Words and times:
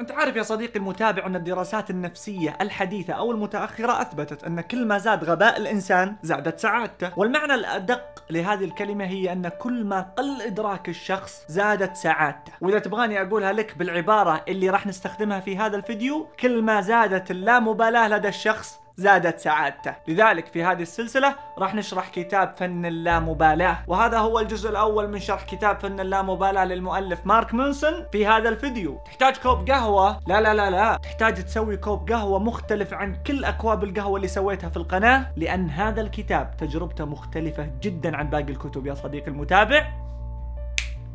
أنت 0.00 0.10
عارف 0.12 0.36
يا 0.36 0.42
صديقي 0.42 0.78
المتابع 0.78 1.26
أن 1.26 1.36
الدراسات 1.36 1.90
النفسية 1.90 2.58
الحديثة 2.60 3.12
أو 3.12 3.32
المتأخرة 3.32 4.02
أثبتت 4.02 4.44
أن 4.44 4.60
كل 4.60 4.86
ما 4.86 4.98
زاد 4.98 5.24
غباء 5.24 5.56
الإنسان 5.56 6.16
زادت 6.22 6.58
سعادته. 6.58 7.12
والمعنى 7.16 7.54
الأدق 7.54 8.24
لهذه 8.30 8.64
الكلمة 8.64 9.04
هي 9.04 9.32
أن 9.32 9.48
كل 9.48 9.84
ما 9.84 10.00
قل 10.00 10.42
إدراك 10.42 10.88
الشخص 10.88 11.44
زادت 11.48 11.96
سعادته. 11.96 12.52
وإذا 12.60 12.78
تبغاني 12.78 13.22
أقولها 13.22 13.52
لك 13.52 13.78
بالعبارة 13.78 14.44
اللي 14.48 14.70
راح 14.70 14.86
نستخدمها 14.86 15.40
في 15.40 15.56
هذا 15.56 15.76
الفيديو 15.76 16.28
كل 16.40 16.62
ما 16.62 16.80
زادت 16.80 17.30
اللامبالاة 17.30 18.08
لدى 18.08 18.28
الشخص 18.28 18.80
زادت 18.98 19.40
سعادته. 19.40 19.94
لذلك 20.08 20.46
في 20.46 20.64
هذه 20.64 20.82
السلسلة 20.82 21.34
راح 21.58 21.74
نشرح 21.74 22.08
كتاب 22.08 22.54
فن 22.56 22.86
اللامبالاة 22.86 23.78
وهذا 23.86 24.18
هو 24.18 24.38
الجزء 24.38 24.70
الأول 24.70 25.08
من 25.10 25.18
شرح 25.18 25.42
كتاب 25.42 25.80
فن 25.80 26.00
اللامبالاة 26.00 26.64
للمؤلف 26.64 27.26
مارك 27.26 27.54
مانسون 27.54 28.06
في 28.12 28.26
هذا 28.26 28.48
الفيديو. 28.48 28.98
تحتاج 29.04 29.36
كوب 29.36 29.70
قهوة؟ 29.70 30.20
لا 30.26 30.40
لا 30.40 30.54
لا 30.54 30.70
لا. 30.70 30.98
تحتاج 31.02 31.44
تسوي 31.44 31.76
كوب 31.76 32.12
قهوة 32.12 32.38
مختلف 32.38 32.94
عن 32.94 33.16
كل 33.26 33.44
أكواب 33.44 33.84
القهوة 33.84 34.16
اللي 34.16 34.28
سويتها 34.28 34.70
في 34.70 34.76
القناة 34.76 35.32
لأن 35.36 35.70
هذا 35.70 36.00
الكتاب 36.00 36.56
تجربته 36.56 37.04
مختلفة 37.04 37.70
جدا 37.80 38.16
عن 38.16 38.30
باقي 38.30 38.52
الكتب. 38.52 38.86
يا 38.86 38.94
صديقي 38.94 39.28
المتابع. 39.28 39.88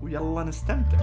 ويلا 0.03 0.43
نستمتع. 0.43 0.97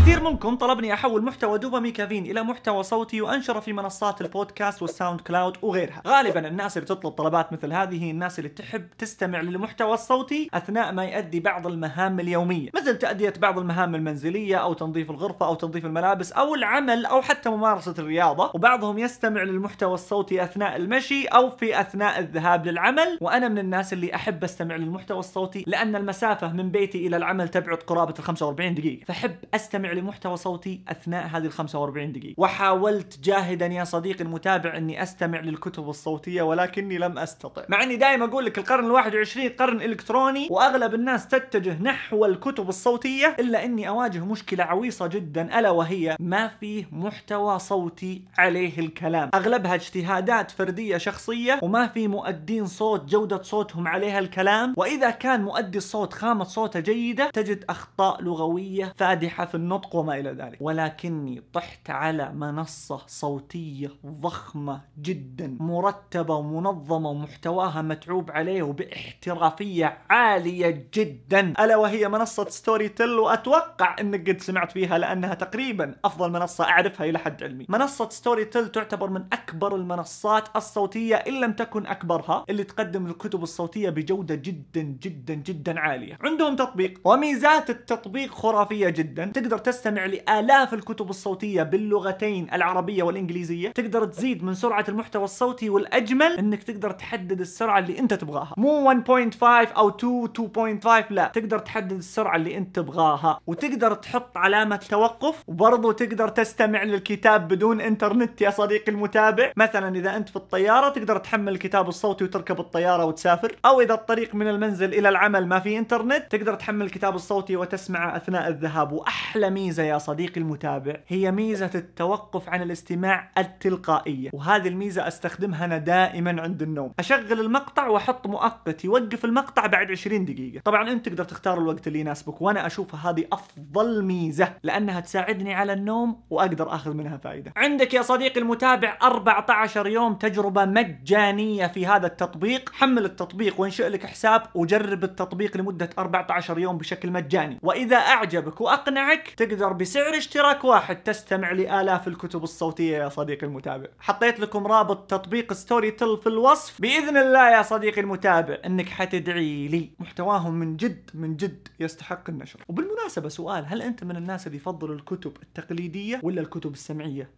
كثير 0.00 0.22
منكم 0.22 0.56
طلبني 0.56 0.94
أحول 0.94 1.24
محتوى 1.24 1.58
دوباميكافين 1.58 2.24
إلى 2.26 2.42
محتوى 2.42 2.82
صوتي 2.82 3.20
وأنشره 3.20 3.60
في 3.60 3.72
منصات 3.72 4.20
البودكاست 4.20 4.82
وال 4.82 5.20
SoundCloud 5.20 5.56
وغيرها. 5.62 6.02
غالبا 6.06 6.48
الناس 6.48 6.76
اللي 6.76 6.88
تطلب 6.88 7.12
طلبات 7.12 7.52
مثل 7.52 7.72
هذه 7.72 8.04
هي 8.04 8.10
الناس 8.10 8.38
اللي 8.38 8.48
تحب 8.50 8.86
تستمع 8.98 9.40
للمحتوى 9.40 9.94
الصوتي 9.94 10.50
أثناء 10.54 10.92
ما 10.92 11.04
يؤدي 11.04 11.40
بعض 11.40 11.66
المهام 11.66 12.20
اليومية 12.20 12.70
مثل 12.74 12.98
تأدية 12.98 13.32
بعض 13.38 13.58
المهام 13.58 13.94
المنزلية 13.94 14.56
أو 14.56 14.72
تنظيف 14.72 15.10
الغرفة 15.10 15.46
أو 15.46 15.54
تنظيف 15.54 15.84
الملابس 15.84 16.32
أو 16.32 16.54
العمل 16.54 17.06
أو 17.06 17.22
حتى 17.22 17.50
ممارسة 17.50 17.94
الرياضة. 17.98 18.50
وبعضهم 18.54 18.98
يستمع 18.98 19.42
للمحتوى 19.42 19.94
الصوتي 19.94 20.42
أثناء 20.42 20.76
المشي 20.76 21.24
أو 21.26 21.50
في 21.50 21.80
أثناء 21.80 22.18
الذهاب 22.18 22.66
للعمل. 22.66 23.18
وأنا 23.20 23.48
من 23.48 23.58
الناس 23.58 23.92
اللي 23.92 24.14
أحب 24.14 24.44
أستمع 24.44 24.76
للمحتوى 24.76 25.18
الصوتي 25.18 25.64
لأن 25.66 25.96
المسافة 25.96 26.52
من 26.52 26.70
بيتي 26.70 27.06
إلى 27.06 27.16
العمل 27.16 27.48
تبعد 27.48 27.76
قرابة 27.76 28.14
ال 28.18 28.24
45 28.24 28.74
دقيقة. 28.74 29.04
فأحب 29.04 29.36
أستمع 29.54 29.89
لمحتوى 29.92 30.36
صوتي 30.36 30.80
أثناء 30.88 31.26
هذه 31.26 31.46
ال 31.46 31.52
45 31.52 32.12
دقيقة. 32.12 32.34
وحاولت 32.36 33.18
جاهدا 33.24 33.66
يا 33.66 33.84
صديقي 33.84 34.24
المتابع 34.24 34.76
إني 34.76 35.02
أستمع 35.02 35.40
للكتب 35.40 35.88
الصوتية 35.88 36.42
ولكني 36.42 36.98
لم 36.98 37.18
أستطع. 37.18 37.62
مع 37.68 37.82
إني 37.82 37.96
دائما 37.96 38.24
أقول 38.24 38.44
لك 38.44 38.58
القرن 38.58 38.84
ال 38.84 38.90
21 38.90 39.48
قرن 39.48 39.82
إلكتروني 39.82 40.48
وأغلب 40.50 40.94
الناس 40.94 41.28
تتجه 41.28 41.82
نحو 41.82 42.24
الكتب 42.24 42.68
الصوتية 42.68 43.36
إلا 43.38 43.64
إني 43.64 43.88
أواجه 43.88 44.24
مشكلة 44.24 44.64
عويصة 44.64 45.06
جدا 45.06 45.58
ألا 45.58 45.70
وهي 45.70 46.16
ما 46.20 46.48
فيه 46.48 46.86
محتوى 46.92 47.58
صوتي 47.58 48.22
عليه 48.38 48.78
الكلام. 48.78 49.30
أغلبها 49.34 49.74
اجتهادات 49.74 50.50
فردية 50.50 50.96
شخصية 50.96 51.60
وما 51.62 51.86
في 51.86 52.08
مؤدين 52.08 52.66
صوت 52.66 53.04
جودة 53.04 53.42
صوتهم 53.42 53.88
عليها 53.88 54.18
الكلام. 54.18 54.74
وإذا 54.76 55.10
كان 55.10 55.42
مؤدي 55.42 55.78
الصوت 55.78 56.12
خامه 56.12 56.44
صوته 56.44 56.80
جيدة 56.80 57.30
تجد 57.30 57.64
أخطاء 57.68 58.22
لغوية 58.22 58.92
فادحة 58.96 59.44
في 59.44 59.54
النطق. 59.54 59.79
وما 59.94 60.18
إلى 60.18 60.30
ذلك. 60.30 60.58
ولكني 60.60 61.42
طحت 61.52 61.90
على 61.90 62.32
منصة 62.32 63.00
صوتية 63.06 63.90
ضخمة 64.06 64.80
جدا 65.02 65.56
مرتبة 65.60 66.34
ومنظمة 66.34 67.10
ومحتواها 67.10 67.82
متعوب 67.82 68.30
عليه 68.30 68.62
وباحترافية 68.62 69.98
عالية 70.10 70.88
جدا. 70.94 71.54
ألا 71.64 71.76
وهي 71.76 72.08
منصة 72.08 72.48
ستوري 72.48 72.88
تيل؟ 72.88 73.10
وأتوقع 73.18 73.96
إنك 74.00 74.30
قد 74.30 74.40
سمعت 74.40 74.72
فيها 74.72 74.98
لأنها 74.98 75.34
تقريبا 75.34 75.94
أفضل 76.04 76.30
منصة 76.32 76.64
أعرفها 76.64 77.06
إلى 77.06 77.18
حد 77.18 77.42
علمي. 77.42 77.66
منصة 77.68 78.08
ستوري 78.08 78.44
تيل 78.44 78.68
تعتبر 78.68 79.10
من 79.10 79.24
أكبر 79.32 79.76
المنصات 79.76 80.48
الصوتية 80.56 81.16
إن 81.16 81.40
لم 81.40 81.52
تكن 81.52 81.86
أكبرها 81.86 82.44
اللي 82.50 82.64
تقدم 82.64 83.06
الكتب 83.06 83.42
الصوتية 83.42 83.90
بجودة 83.90 84.34
جدا 84.34 84.82
جدا 84.82 85.34
جدا 85.34 85.80
عالية. 85.80 86.18
عندهم 86.20 86.56
تطبيق. 86.56 87.00
وميزات 87.04 87.70
التطبيق 87.70 88.30
خرافية 88.30 88.88
جدا. 88.88 89.26
تقدر 89.26 89.58
تستمع 89.70 90.06
لآلاف 90.06 90.74
الكتب 90.74 91.10
الصوتية 91.10 91.62
باللغتين 91.62 92.46
العربية 92.52 93.02
والإنجليزية 93.02 93.68
تقدر 93.68 94.04
تزيد 94.04 94.44
من 94.44 94.54
سرعة 94.54 94.84
المحتوى 94.88 95.24
الصوتي 95.24 95.70
والأجمل 95.70 96.38
أنك 96.38 96.62
تقدر 96.62 96.90
تحدد 96.90 97.40
السرعة 97.40 97.78
اللي 97.78 97.98
أنت 97.98 98.14
تبغاها. 98.14 98.54
مو 98.56 98.92
1.5 98.92 99.42
أو 99.76 99.88
2 99.88 100.80
2.5 100.80 101.12
لا 101.12 101.30
تقدر 101.34 101.58
تحدد 101.58 101.92
السرعة 101.92 102.36
اللي 102.36 102.56
أنت 102.56 102.76
تبغاها. 102.76 103.40
وتقدر 103.46 103.94
تحط 103.94 104.36
علامة 104.36 104.76
توقف 104.76 105.44
وبرضو 105.46 105.92
تقدر 105.92 106.28
تستمع 106.28 106.82
للكتاب 106.82 107.48
بدون 107.48 107.80
إنترنت 107.80 108.40
يا 108.40 108.50
صديقي 108.50 108.92
المتابع. 108.92 109.52
مثلا 109.56 109.96
إذا 109.96 110.16
أنت 110.16 110.28
في 110.28 110.36
الطيارة 110.36 110.88
تقدر 110.88 111.18
تحمل 111.18 111.52
الكتاب 111.52 111.88
الصوتي 111.88 112.24
وتركب 112.24 112.60
الطيارة 112.60 113.04
وتسافر. 113.04 113.56
أو 113.64 113.80
إذا 113.80 113.94
الطريق 113.94 114.34
من 114.34 114.48
المنزل 114.48 114.94
إلى 114.94 115.08
العمل 115.08 115.46
ما 115.46 115.60
في 115.60 115.78
إنترنت 115.78 116.24
تقدر 116.30 116.54
تحمل 116.54 116.86
الكتاب 116.86 117.14
الصوتي 117.14 117.56
وتسمعه 117.56 118.16
أثناء 118.16 118.48
الذهاب. 118.48 118.92
وأحلى 118.92 119.50
ميزة 119.60 119.82
يا 119.82 119.98
صديقي 119.98 120.40
المتابع 120.40 120.96
هي 121.08 121.30
ميزة 121.30 121.70
التوقف 121.74 122.48
عن 122.48 122.62
الاستماع 122.62 123.30
التلقائية 123.38 124.30
وهذه 124.32 124.68
الميزة 124.68 125.08
أستخدمها 125.08 125.64
أنا 125.64 125.78
دائما 125.78 126.42
عند 126.42 126.62
النوم. 126.62 126.92
أشغل 126.98 127.40
المقطع 127.40 127.86
وأحط 127.86 128.26
مؤقت 128.26 128.84
يوقف 128.84 129.24
المقطع 129.24 129.66
بعد 129.66 129.90
20 129.90 130.24
دقيقة. 130.24 130.60
طبعا 130.64 130.90
أنت 130.90 131.08
تقدر 131.08 131.24
تختار 131.24 131.58
الوقت 131.58 131.86
اللي 131.86 132.00
يناسبك 132.00 132.42
وأنا 132.42 132.66
أشوفها 132.66 133.10
هذه 133.10 133.24
أفضل 133.32 134.04
ميزة 134.04 134.54
لأنها 134.62 135.00
تساعدني 135.00 135.54
على 135.54 135.72
النوم 135.72 136.20
وأقدر 136.30 136.74
أخذ 136.74 136.94
منها 136.94 137.16
فائدة 137.16 137.52
عندك 137.56 137.94
يا 137.94 138.02
صديقي 138.02 138.40
المتابع 138.40 138.98
14 139.02 139.86
يوم 139.86 140.14
تجربة 140.14 140.64
مجانية 140.64 141.66
في 141.66 141.86
هذا 141.86 142.06
التطبيق. 142.06 142.70
حمل 142.72 143.04
التطبيق 143.04 143.60
وانشئ 143.60 143.88
لك 143.88 144.06
حساب 144.06 144.42
وجرب 144.54 145.04
التطبيق 145.04 145.56
لمدة 145.56 145.90
14 145.98 146.58
يوم 146.58 146.78
بشكل 146.78 147.10
مجاني. 147.10 147.58
وإذا 147.62 147.96
أعجبك 147.96 148.60
وأقنعك 148.60 149.34
تقدر 149.50 149.72
بسعر 149.72 150.16
اشتراك 150.16 150.64
واحد. 150.64 151.02
تستمع 151.02 151.52
لآلاف 151.52 152.08
الكتب 152.08 152.44
الصوتية 152.44 152.96
يا 152.96 153.08
صديقي 153.08 153.46
المتابع. 153.46 153.88
حطيت 153.98 154.40
لكم 154.40 154.66
رابط 154.66 155.10
تطبيق 155.10 155.52
ستوري 155.52 155.90
تل 155.90 156.18
في 156.22 156.28
الوصف. 156.28 156.80
بإذن 156.80 157.16
الله 157.16 157.50
يا 157.50 157.62
صديقي 157.62 158.00
المتابع 158.00 158.58
أنك 158.66 158.88
حتدعي 158.88 159.68
لي. 159.68 159.90
محتواهم 159.98 160.54
من 160.54 160.76
جد 160.76 161.10
من 161.14 161.36
جد 161.36 161.68
يستحق 161.80 162.30
النشر. 162.30 162.64
وبالمناسبة 162.68 163.28
سؤال 163.28 163.66
هل 163.66 163.82
أنت 163.82 164.04
من 164.04 164.16
الناس 164.16 164.46
اللي 164.46 164.56
يفضلوا 164.56 164.94
الكتب 164.94 165.36
التقليدية 165.42 166.20
ولا 166.22 166.40
الكتب 166.40 166.72
السمعية؟ 166.72 167.30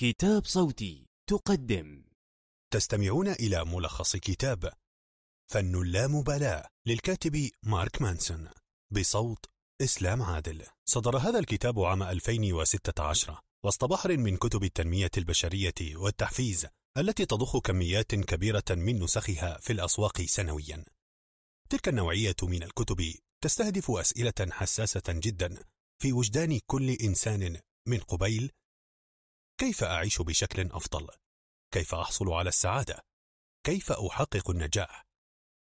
كتاب 0.00 0.44
صوتي 0.44 1.06
تقدم. 1.30 2.04
تستمعون 2.72 3.28
إلى 3.28 3.64
ملخص 3.64 4.16
كتاب 4.16 4.72
فن 5.52 5.74
اللامبالاة 5.74 6.68
للكاتب 6.86 7.48
مارك 7.62 8.02
مانسون 8.02 8.48
بصوت 8.90 9.44
إسلام 9.82 10.22
عادل 10.22 10.66
صدر 10.84 11.16
هذا 11.18 11.38
الكتاب 11.38 11.80
عام 11.80 12.02
2016 12.02 13.40
وسط 13.64 13.84
بحر 13.84 14.16
من 14.16 14.36
كتب 14.36 14.64
التنمية 14.64 15.10
البشرية 15.16 15.74
والتحفيز 15.96 16.66
التي 16.98 17.26
تضخ 17.26 17.56
كميات 17.58 18.14
كبيرة 18.14 18.64
من 18.70 19.02
نسخها 19.02 19.58
في 19.60 19.72
الأسواق 19.72 20.22
سنويا 20.22 20.84
تلك 21.70 21.88
النوعية 21.88 22.36
من 22.42 22.62
الكتب 22.62 23.14
تستهدف 23.40 23.90
أسئلة 23.90 24.50
حساسة 24.50 25.02
جدا 25.08 25.64
في 26.02 26.12
وجدان 26.12 26.60
كل 26.66 26.90
إنسان 26.90 27.60
من 27.88 27.98
قبيل 27.98 28.50
كيف 29.58 29.84
أعيش 29.84 30.22
بشكل 30.22 30.70
أفضل؟ 30.72 31.08
كيف 31.74 31.94
أحصل 31.94 32.32
على 32.32 32.48
السعادة؟ 32.48 33.04
كيف 33.66 33.92
أحقق 33.92 34.50
النجاح؟ 34.50 35.03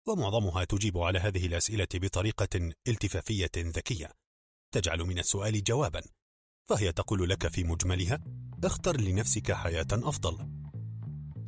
ومعظمها 0.08 0.64
تجيب 0.64 0.98
على 0.98 1.20
هذه 1.20 1.46
الأسئلة 1.46 1.88
بطريقة 1.94 2.72
التفافية 2.88 3.52
ذكية. 3.58 4.12
تجعل 4.74 5.00
من 5.00 5.20
السؤال 5.20 5.64
جوابا 5.64 6.02
فهي 6.70 6.92
تقول 6.92 7.30
لك 7.30 7.48
في 7.48 7.64
مجملها 7.64 8.24
اختر 8.64 9.02
لنفسك 9.02 9.52
حياة 9.52 9.88
أفضل. 9.92 10.63